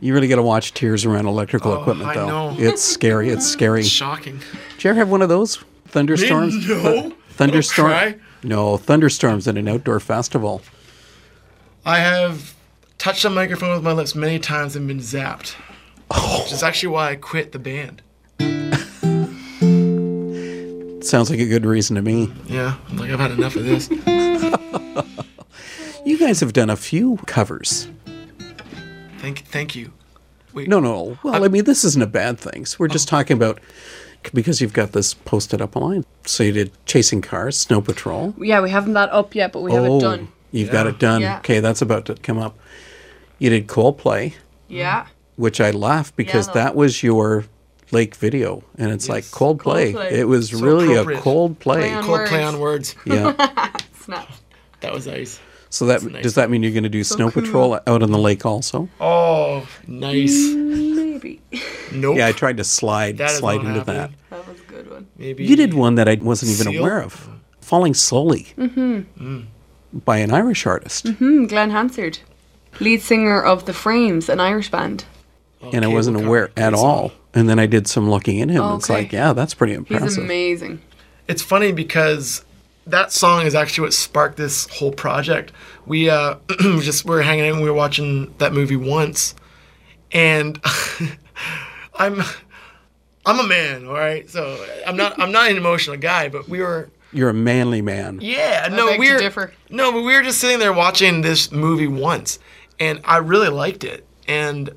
You 0.00 0.14
really 0.14 0.26
got 0.28 0.36
to 0.36 0.42
watch 0.42 0.72
tears 0.72 1.04
around 1.04 1.26
electrical 1.26 1.72
Oh, 1.72 1.80
equipment, 1.82 2.08
I 2.08 2.14
though. 2.14 2.28
know. 2.52 2.56
It's 2.58 2.80
scary. 2.80 3.28
It's 3.28 3.44
scary. 3.46 3.80
It's 3.80 3.88
shocking. 3.90 4.38
Did 4.76 4.84
you 4.84 4.90
ever 4.90 5.00
have 5.00 5.10
one 5.10 5.20
of 5.20 5.28
those 5.28 5.62
thunderstorms? 5.88 6.66
No. 6.66 6.80
Th- 6.80 7.12
thunderstorm. 7.32 7.88
Cry. 7.90 8.16
No, 8.42 8.78
thunderstorms 8.78 9.46
at 9.48 9.58
an 9.58 9.68
outdoor 9.68 10.00
festival. 10.00 10.62
I 11.84 11.98
have 11.98 12.54
touched 12.96 13.26
a 13.26 13.30
microphone 13.30 13.74
with 13.74 13.82
my 13.84 13.92
lips 13.92 14.14
many 14.14 14.38
times 14.38 14.76
and 14.76 14.88
been 14.88 15.00
zapped. 15.00 15.56
oh. 16.10 16.40
Which 16.44 16.52
is 16.52 16.62
actually 16.62 16.88
why 16.94 17.10
I 17.10 17.16
quit 17.16 17.52
the 17.52 17.58
band. 17.58 18.00
Sounds 21.04 21.30
like 21.30 21.40
a 21.40 21.46
good 21.46 21.66
reason 21.66 21.96
to 21.96 22.02
me. 22.02 22.32
Yeah, 22.46 22.76
I'm 22.88 22.96
like 22.96 23.10
I've 23.10 23.20
had 23.20 23.30
enough 23.32 23.56
of 23.56 23.64
this. 23.64 23.88
You 26.04 26.18
guys 26.18 26.40
have 26.40 26.52
done 26.52 26.68
a 26.68 26.76
few 26.76 27.16
covers. 27.26 27.88
Thank, 29.18 29.46
thank 29.46 29.74
you. 29.74 29.90
Wait, 30.52 30.68
No, 30.68 30.78
no. 30.78 31.18
Well, 31.22 31.42
I 31.42 31.48
mean, 31.48 31.64
this 31.64 31.82
isn't 31.82 32.02
a 32.02 32.06
bad 32.06 32.38
thing. 32.38 32.66
So 32.66 32.76
we're 32.78 32.88
just 32.88 33.08
oh. 33.08 33.16
talking 33.16 33.38
about 33.38 33.58
because 34.34 34.60
you've 34.60 34.74
got 34.74 34.92
this 34.92 35.14
posted 35.14 35.62
up 35.62 35.76
online. 35.76 36.04
So 36.26 36.44
you 36.44 36.52
did 36.52 36.72
Chasing 36.84 37.22
Cars, 37.22 37.56
Snow 37.56 37.80
Patrol. 37.80 38.34
Yeah, 38.38 38.60
we 38.60 38.68
haven't 38.68 38.92
that 38.92 39.10
up 39.12 39.34
yet, 39.34 39.52
but 39.52 39.62
we 39.62 39.72
have 39.72 39.84
it 39.84 39.88
oh, 39.88 40.00
done. 40.00 40.28
Oh, 40.30 40.34
You've 40.52 40.70
got 40.70 40.86
it 40.86 40.98
done. 40.98 41.22
Yeah. 41.22 41.38
Okay, 41.38 41.60
that's 41.60 41.80
about 41.80 42.04
to 42.06 42.14
come 42.16 42.38
up. 42.38 42.58
You 43.38 43.48
did 43.48 43.66
Coldplay, 43.66 44.34
Yeah. 44.68 45.06
which 45.36 45.58
I 45.58 45.70
laughed 45.70 46.16
because 46.16 46.48
no. 46.48 46.54
that 46.54 46.76
was 46.76 47.02
your 47.02 47.46
lake 47.90 48.14
video, 48.16 48.62
and 48.78 48.90
it's 48.92 49.08
like 49.08 49.24
Coldplay. 49.24 49.92
Coldplay. 49.94 50.12
It 50.12 50.24
was 50.24 50.50
So 50.50 50.58
really 50.64 50.94
a 50.94 51.00
appropriate. 51.02 51.22
Coldplay. 51.22 51.58
Play 51.60 51.92
on 51.94 52.04
Cold 52.04 52.26
play 52.28 52.44
words. 52.44 52.54
on 52.54 52.60
words. 52.60 52.94
Yeah. 53.06 53.70
That 54.80 54.92
was 54.92 55.06
nice. 55.06 55.40
So 55.70 55.86
that 55.86 56.02
nice 56.02 56.22
does 56.22 56.34
that 56.34 56.50
mean 56.50 56.62
you're 56.62 56.72
going 56.72 56.82
to 56.84 56.88
do 56.90 57.02
Snow 57.02 57.30
cool. 57.30 57.42
Patrol 57.42 57.74
out 57.86 58.02
on 58.02 58.12
the 58.12 58.18
lake 58.18 58.44
also? 58.44 58.88
Oh, 59.00 59.66
nice. 59.88 60.36
Maybe. 60.54 61.40
Nope. 61.92 62.16
Yeah, 62.18 62.26
I 62.26 62.32
tried 62.32 62.58
to 62.58 62.64
slide 62.64 63.16
That 63.18 63.30
is 63.30 63.38
slide 63.38 63.60
into 63.60 63.72
happening. 63.72 63.96
that. 63.96 64.10
That 64.30 64.46
was 64.48 64.60
a 64.60 64.64
good 64.64 64.90
one. 64.90 65.06
Maybe 65.16 65.44
You 65.46 65.56
did 65.56 65.72
one 65.74 65.94
that 65.94 66.06
I 66.08 66.14
wasn't 66.16 66.52
even 66.52 66.70
Seal? 66.72 66.80
aware 66.82 67.00
of. 67.02 67.28
Falling 67.60 67.94
Slowly. 67.94 68.48
Mm-hmm. 68.58 69.40
By 70.04 70.18
an 70.18 70.32
Irish 70.32 70.66
artist. 70.66 71.08
Hmm, 71.08 71.46
Glen 71.46 71.70
Hansard, 71.70 72.18
lead 72.80 73.00
singer 73.00 73.40
of 73.42 73.64
The 73.64 73.72
Frames, 73.72 74.28
an 74.28 74.40
Irish 74.40 74.70
band. 74.70 75.04
and 75.72 75.82
I 75.84 75.88
wasn't 75.88 76.18
aware 76.18 76.50
at 76.58 76.70
Great 76.70 76.78
song. 76.78 76.84
all. 76.84 77.12
And 77.34 77.48
then 77.48 77.58
I 77.58 77.66
did 77.66 77.86
some 77.88 78.08
looking 78.10 78.38
in 78.38 78.48
him. 78.48 78.62
and 78.62 78.78
It's 78.78 78.88
like, 78.88 79.12
yeah, 79.12 79.32
that's 79.32 79.54
pretty 79.54 79.72
impressive. 79.74 80.08
He's 80.08 80.18
amazing. 80.18 80.80
It's 81.26 81.42
funny 81.42 81.72
because 81.72 82.44
that 82.86 83.10
song 83.12 83.46
is 83.46 83.54
actually 83.54 83.84
what 83.86 83.92
sparked 83.94 84.36
this 84.36 84.66
whole 84.68 84.92
project. 84.92 85.52
We 85.86 86.10
uh 86.10 86.36
just 86.80 87.04
we 87.04 87.10
were 87.14 87.22
hanging 87.22 87.46
out 87.46 87.54
and 87.54 87.62
we 87.62 87.68
were 87.68 87.74
watching 87.76 88.34
that 88.38 88.52
movie 88.52 88.76
once, 88.76 89.34
and 90.12 90.60
I'm 91.94 92.22
I'm 93.26 93.40
a 93.40 93.46
man, 93.46 93.86
all 93.86 93.94
right. 93.94 94.28
So 94.28 94.64
I'm 94.86 94.96
not 94.96 95.18
I'm 95.20 95.32
not 95.32 95.50
an 95.50 95.56
emotional 95.56 95.96
guy, 95.96 96.28
but 96.28 96.48
we 96.48 96.60
were 96.60 96.90
You're 97.12 97.30
a 97.30 97.34
manly 97.34 97.80
man. 97.82 98.18
yeah 98.20 98.68
no 98.70 98.88
beg 98.88 99.00
we 99.00 99.10
were 99.12 99.18
differ. 99.18 99.52
no 99.70 99.90
but 99.92 100.02
we 100.02 100.14
were 100.14 100.22
just 100.22 100.38
sitting 100.40 100.58
there 100.58 100.72
watching 100.72 101.22
this 101.22 101.50
movie 101.50 101.86
once, 101.88 102.38
and 102.78 103.00
I 103.04 103.16
really 103.18 103.48
liked 103.48 103.82
it. 103.84 104.06
And 104.28 104.70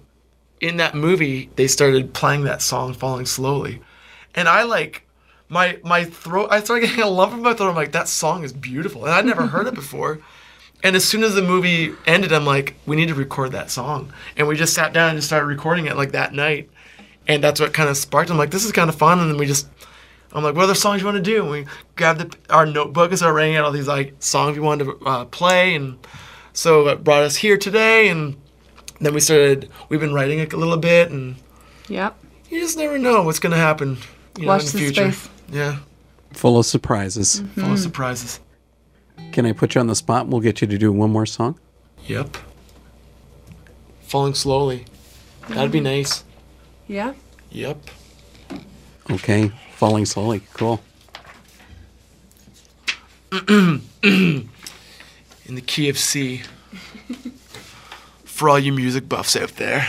in 0.60 0.78
that 0.78 0.96
movie, 0.96 1.50
they 1.56 1.68
started 1.68 2.14
playing 2.14 2.44
that 2.44 2.62
song 2.62 2.94
"Falling 2.94 3.26
Slowly," 3.26 3.82
and 4.36 4.48
I 4.48 4.64
like 4.64 5.04
my 5.50 5.80
my 5.84 6.04
throat. 6.04 6.50
I 6.52 6.62
started 6.62 6.88
getting 6.88 7.04
a 7.04 7.08
lump 7.10 7.34
in 7.34 7.42
my 7.42 7.54
throat. 7.54 7.70
I'm 7.70 7.76
like, 7.76 7.92
that 7.94 8.08
song 8.08 8.44
is 8.44 8.54
beautiful, 8.54 9.06
and 9.06 9.14
I'd 9.14 9.26
never 9.26 9.48
heard 9.48 9.68
it 9.68 9.74
before. 9.76 10.20
And 10.84 10.96
as 10.96 11.04
soon 11.06 11.24
as 11.24 11.34
the 11.34 11.42
movie 11.42 11.96
ended, 12.06 12.32
I'm 12.32 12.46
like, 12.46 12.76
we 12.86 12.96
need 12.96 13.08
to 13.08 13.16
record 13.16 13.52
that 13.54 13.72
song, 13.72 14.14
and 14.36 14.48
we 14.48 14.56
just 14.56 14.74
sat 14.74 14.94
down 14.94 15.10
and 15.10 15.18
just 15.18 15.28
started 15.28 15.48
recording 15.48 15.88
it 15.88 15.98
like 15.98 16.12
that 16.12 16.34
night, 16.34 16.70
and 17.28 17.44
that's 17.44 17.60
what 17.60 17.74
kind 17.74 17.90
of 17.90 17.98
sparked. 17.98 18.30
I'm 18.30 18.38
like, 18.38 18.52
this 18.52 18.66
is 18.66 18.72
kind 18.72 18.90
of 18.90 18.96
fun, 18.96 19.20
and 19.20 19.30
then 19.32 19.38
we 19.38 19.46
just. 19.46 19.68
I'm 20.34 20.44
like, 20.44 20.56
what 20.56 20.66
other 20.66 20.76
songs 20.76 21.02
you 21.02 21.08
want 21.08 21.18
to 21.18 21.24
do? 21.24 21.42
And 21.42 21.50
we 21.50 21.66
grabbed 21.96 22.20
the, 22.20 22.54
our 22.54 22.66
notebook 22.66 23.10
and 23.12 23.18
started 23.18 23.34
writing 23.34 23.56
out 23.56 23.64
all 23.64 23.72
these 23.72 23.88
like 23.88 24.14
songs 24.20 24.58
we 24.58 24.62
wanted 24.62 24.84
to 24.84 25.06
uh, 25.06 25.26
play, 25.26 25.74
and 25.74 25.98
so 26.52 26.84
that 26.84 27.04
brought 27.04 27.24
us 27.24 27.38
here 27.38 27.58
today. 27.58 28.10
And 28.10 28.36
then 29.00 29.14
we 29.14 29.20
started. 29.20 29.70
We've 29.90 30.00
been 30.00 30.14
writing 30.14 30.40
a 30.42 30.58
little 30.58 30.78
bit, 30.78 31.12
and 31.12 31.36
Yep. 31.88 32.18
you 32.50 32.60
just 32.60 32.78
never 32.78 32.98
know 32.98 33.24
what's 33.24 33.40
gonna 33.40 33.56
happen. 33.58 33.98
You 34.38 34.46
know, 34.46 34.54
in 34.54 34.60
the 34.60 34.66
the 34.66 34.78
future. 34.78 35.12
space. 35.12 35.30
Yeah, 35.52 35.78
Full 36.34 36.60
of 36.60 36.66
surprises. 36.66 37.40
full 37.40 37.46
of 37.46 37.54
mm-hmm. 37.56 37.76
surprises. 37.78 38.40
Can 39.32 39.46
I 39.46 39.52
put 39.54 39.76
you 39.76 39.82
on 39.82 39.88
the 39.88 39.96
spot? 39.96 40.28
We'll 40.28 40.42
get 40.42 40.62
you 40.62 40.68
to 40.68 40.78
do 40.78 40.92
one 40.92 41.12
more 41.12 41.26
song. 41.26 41.60
Yep. 42.06 42.38
Falling 44.02 44.34
slowly. 44.34 44.86
That'd 45.50 45.72
be 45.72 45.80
mm-hmm. 45.80 45.86
nice. 45.86 46.24
Yeah. 46.88 47.14
Yep. 47.52 47.78
Okay. 49.12 49.52
Falling 49.76 50.06
slowly. 50.06 50.42
Cool. 50.54 50.82
In 53.50 54.50
the 55.56 55.62
key 55.62 55.90
of 55.90 55.98
C. 55.98 56.44
For 58.38 58.50
all 58.50 58.60
you 58.60 58.72
music 58.72 59.10
buffs 59.10 59.36
out 59.36 59.56
there. 59.56 59.88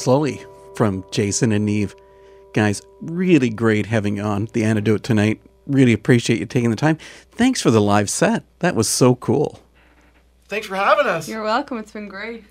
Slowly 0.00 0.40
from 0.76 1.04
Jason 1.10 1.52
and 1.52 1.68
Niamh. 1.68 1.94
Guys, 2.54 2.80
really 3.02 3.50
great 3.50 3.84
having 3.84 4.16
you 4.16 4.22
on 4.22 4.48
the 4.54 4.64
antidote 4.64 5.02
tonight. 5.02 5.42
Really 5.66 5.92
appreciate 5.92 6.40
you 6.40 6.46
taking 6.46 6.70
the 6.70 6.76
time. 6.76 6.96
Thanks 7.32 7.60
for 7.60 7.70
the 7.70 7.82
live 7.82 8.08
set. 8.08 8.44
That 8.60 8.74
was 8.74 8.88
so 8.88 9.14
cool. 9.16 9.60
Thanks 10.48 10.68
for 10.68 10.76
having 10.76 11.04
us. 11.04 11.28
You're 11.28 11.42
welcome. 11.42 11.76
It's 11.76 11.92
been 11.92 12.08
great. 12.08 12.44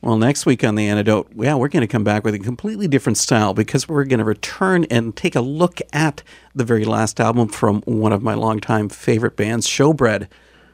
Well, 0.00 0.16
next 0.16 0.46
week 0.46 0.64
on 0.64 0.74
the 0.74 0.88
antidote, 0.88 1.28
yeah, 1.36 1.54
we're 1.54 1.68
going 1.68 1.82
to 1.82 1.86
come 1.86 2.02
back 2.02 2.24
with 2.24 2.34
a 2.34 2.38
completely 2.38 2.88
different 2.88 3.18
style 3.18 3.52
because 3.52 3.86
we're 3.86 4.04
going 4.04 4.20
to 4.20 4.24
return 4.24 4.84
and 4.84 5.14
take 5.14 5.36
a 5.36 5.42
look 5.42 5.82
at 5.92 6.22
the 6.54 6.64
very 6.64 6.86
last 6.86 7.20
album 7.20 7.48
from 7.48 7.82
one 7.82 8.14
of 8.14 8.22
my 8.22 8.32
longtime 8.32 8.88
favorite 8.88 9.36
bands, 9.36 9.66
Showbread. 9.68 10.28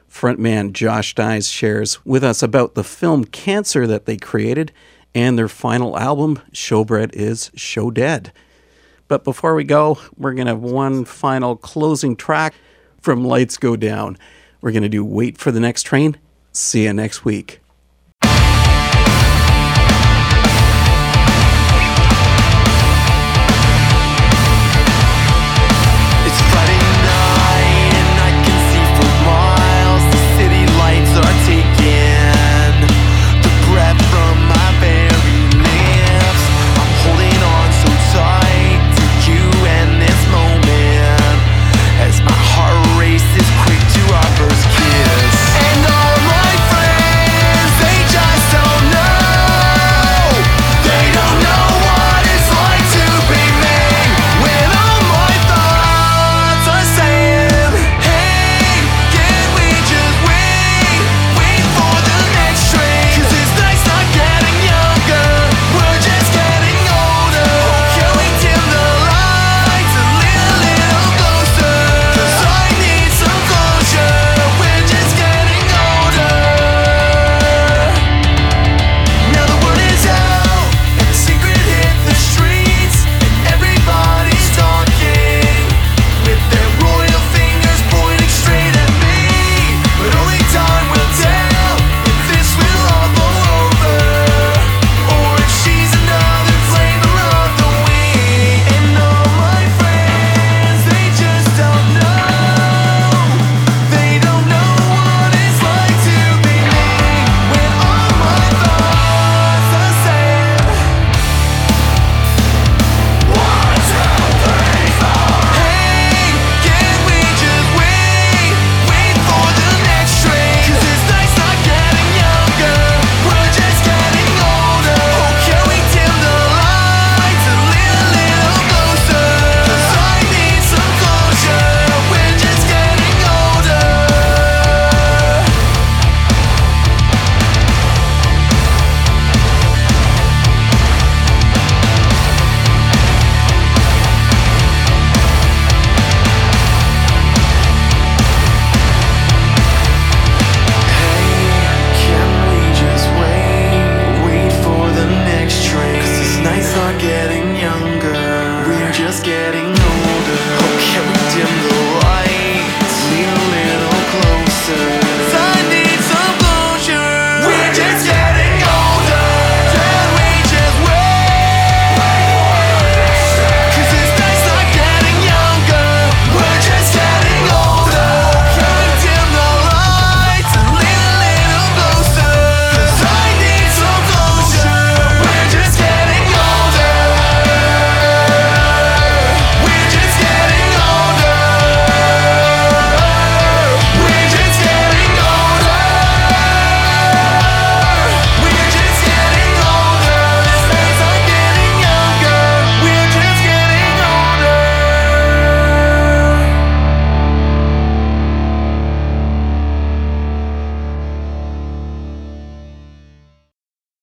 Frontman 0.09 0.71
Josh 0.71 1.15
Dies 1.15 1.49
shares 1.49 2.05
with 2.05 2.23
us 2.23 2.41
about 2.41 2.75
the 2.75 2.83
film 2.85 3.25
Cancer 3.25 3.85
that 3.87 4.05
they 4.05 4.15
created 4.15 4.71
and 5.15 5.37
their 5.37 5.47
final 5.47 5.97
album, 5.97 6.41
Showbread 6.51 7.13
is 7.13 7.51
Show 7.55 7.91
Dead. 7.91 8.31
But 9.07 9.23
before 9.23 9.55
we 9.55 9.63
go, 9.63 9.99
we're 10.17 10.33
going 10.33 10.47
to 10.47 10.53
have 10.53 10.61
one 10.61 11.05
final 11.05 11.55
closing 11.55 12.15
track 12.15 12.55
from 13.01 13.23
Lights 13.23 13.57
Go 13.57 13.75
Down. 13.75 14.17
We're 14.61 14.71
going 14.71 14.83
to 14.83 14.89
do 14.89 15.03
Wait 15.03 15.37
for 15.37 15.51
the 15.51 15.59
Next 15.59 15.83
Train. 15.83 16.17
See 16.51 16.83
you 16.83 16.93
next 16.93 17.25
week. 17.25 17.62